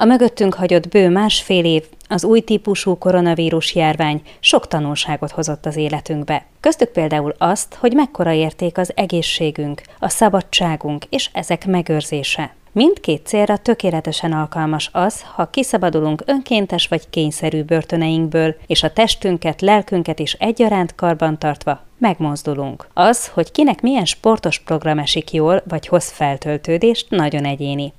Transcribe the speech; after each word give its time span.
A 0.00 0.04
mögöttünk 0.04 0.54
hagyott 0.54 0.88
bő 0.88 1.08
másfél 1.08 1.64
év, 1.64 1.84
az 2.08 2.24
új 2.24 2.40
típusú 2.40 2.98
koronavírus 2.98 3.74
járvány 3.74 4.22
sok 4.40 4.68
tanulságot 4.68 5.30
hozott 5.30 5.66
az 5.66 5.76
életünkbe. 5.76 6.44
Köztük 6.60 6.88
például 6.88 7.34
azt, 7.38 7.74
hogy 7.74 7.92
mekkora 7.92 8.32
érték 8.32 8.78
az 8.78 8.92
egészségünk, 8.94 9.82
a 9.98 10.08
szabadságunk 10.08 11.04
és 11.04 11.30
ezek 11.32 11.66
megőrzése. 11.66 12.54
Mindkét 12.72 13.26
célra 13.26 13.56
tökéletesen 13.56 14.32
alkalmas 14.32 14.90
az, 14.92 15.24
ha 15.34 15.50
kiszabadulunk 15.50 16.22
önkéntes 16.26 16.88
vagy 16.88 17.10
kényszerű 17.10 17.62
börtöneinkből, 17.62 18.56
és 18.66 18.82
a 18.82 18.92
testünket, 18.92 19.60
lelkünket 19.60 20.18
is 20.18 20.32
egyaránt 20.32 20.94
karban 20.94 21.38
tartva 21.38 21.80
megmozdulunk. 21.98 22.88
Az, 22.94 23.28
hogy 23.28 23.50
kinek 23.50 23.80
milyen 23.80 24.04
sportos 24.04 24.58
program 24.58 24.98
esik 24.98 25.32
jól, 25.32 25.62
vagy 25.68 25.86
hoz 25.86 26.10
feltöltődést, 26.10 27.06
nagyon 27.10 27.44
egyéni. 27.44 27.92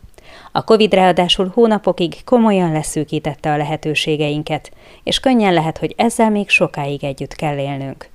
A 0.52 0.64
Covid 0.64 0.94
ráadásul 0.94 1.52
hónapokig 1.54 2.24
komolyan 2.24 2.72
leszűkítette 2.72 3.52
a 3.52 3.58
lehetőségeinket, 3.58 4.72
és 5.04 5.20
könnyen 5.20 5.54
lehet, 5.54 5.78
hogy 5.78 5.94
ezzel 5.98 6.30
még 6.30 6.50
sokáig 6.50 7.04
együtt 7.04 7.34
kell 7.34 7.58
élnünk. 7.58 8.10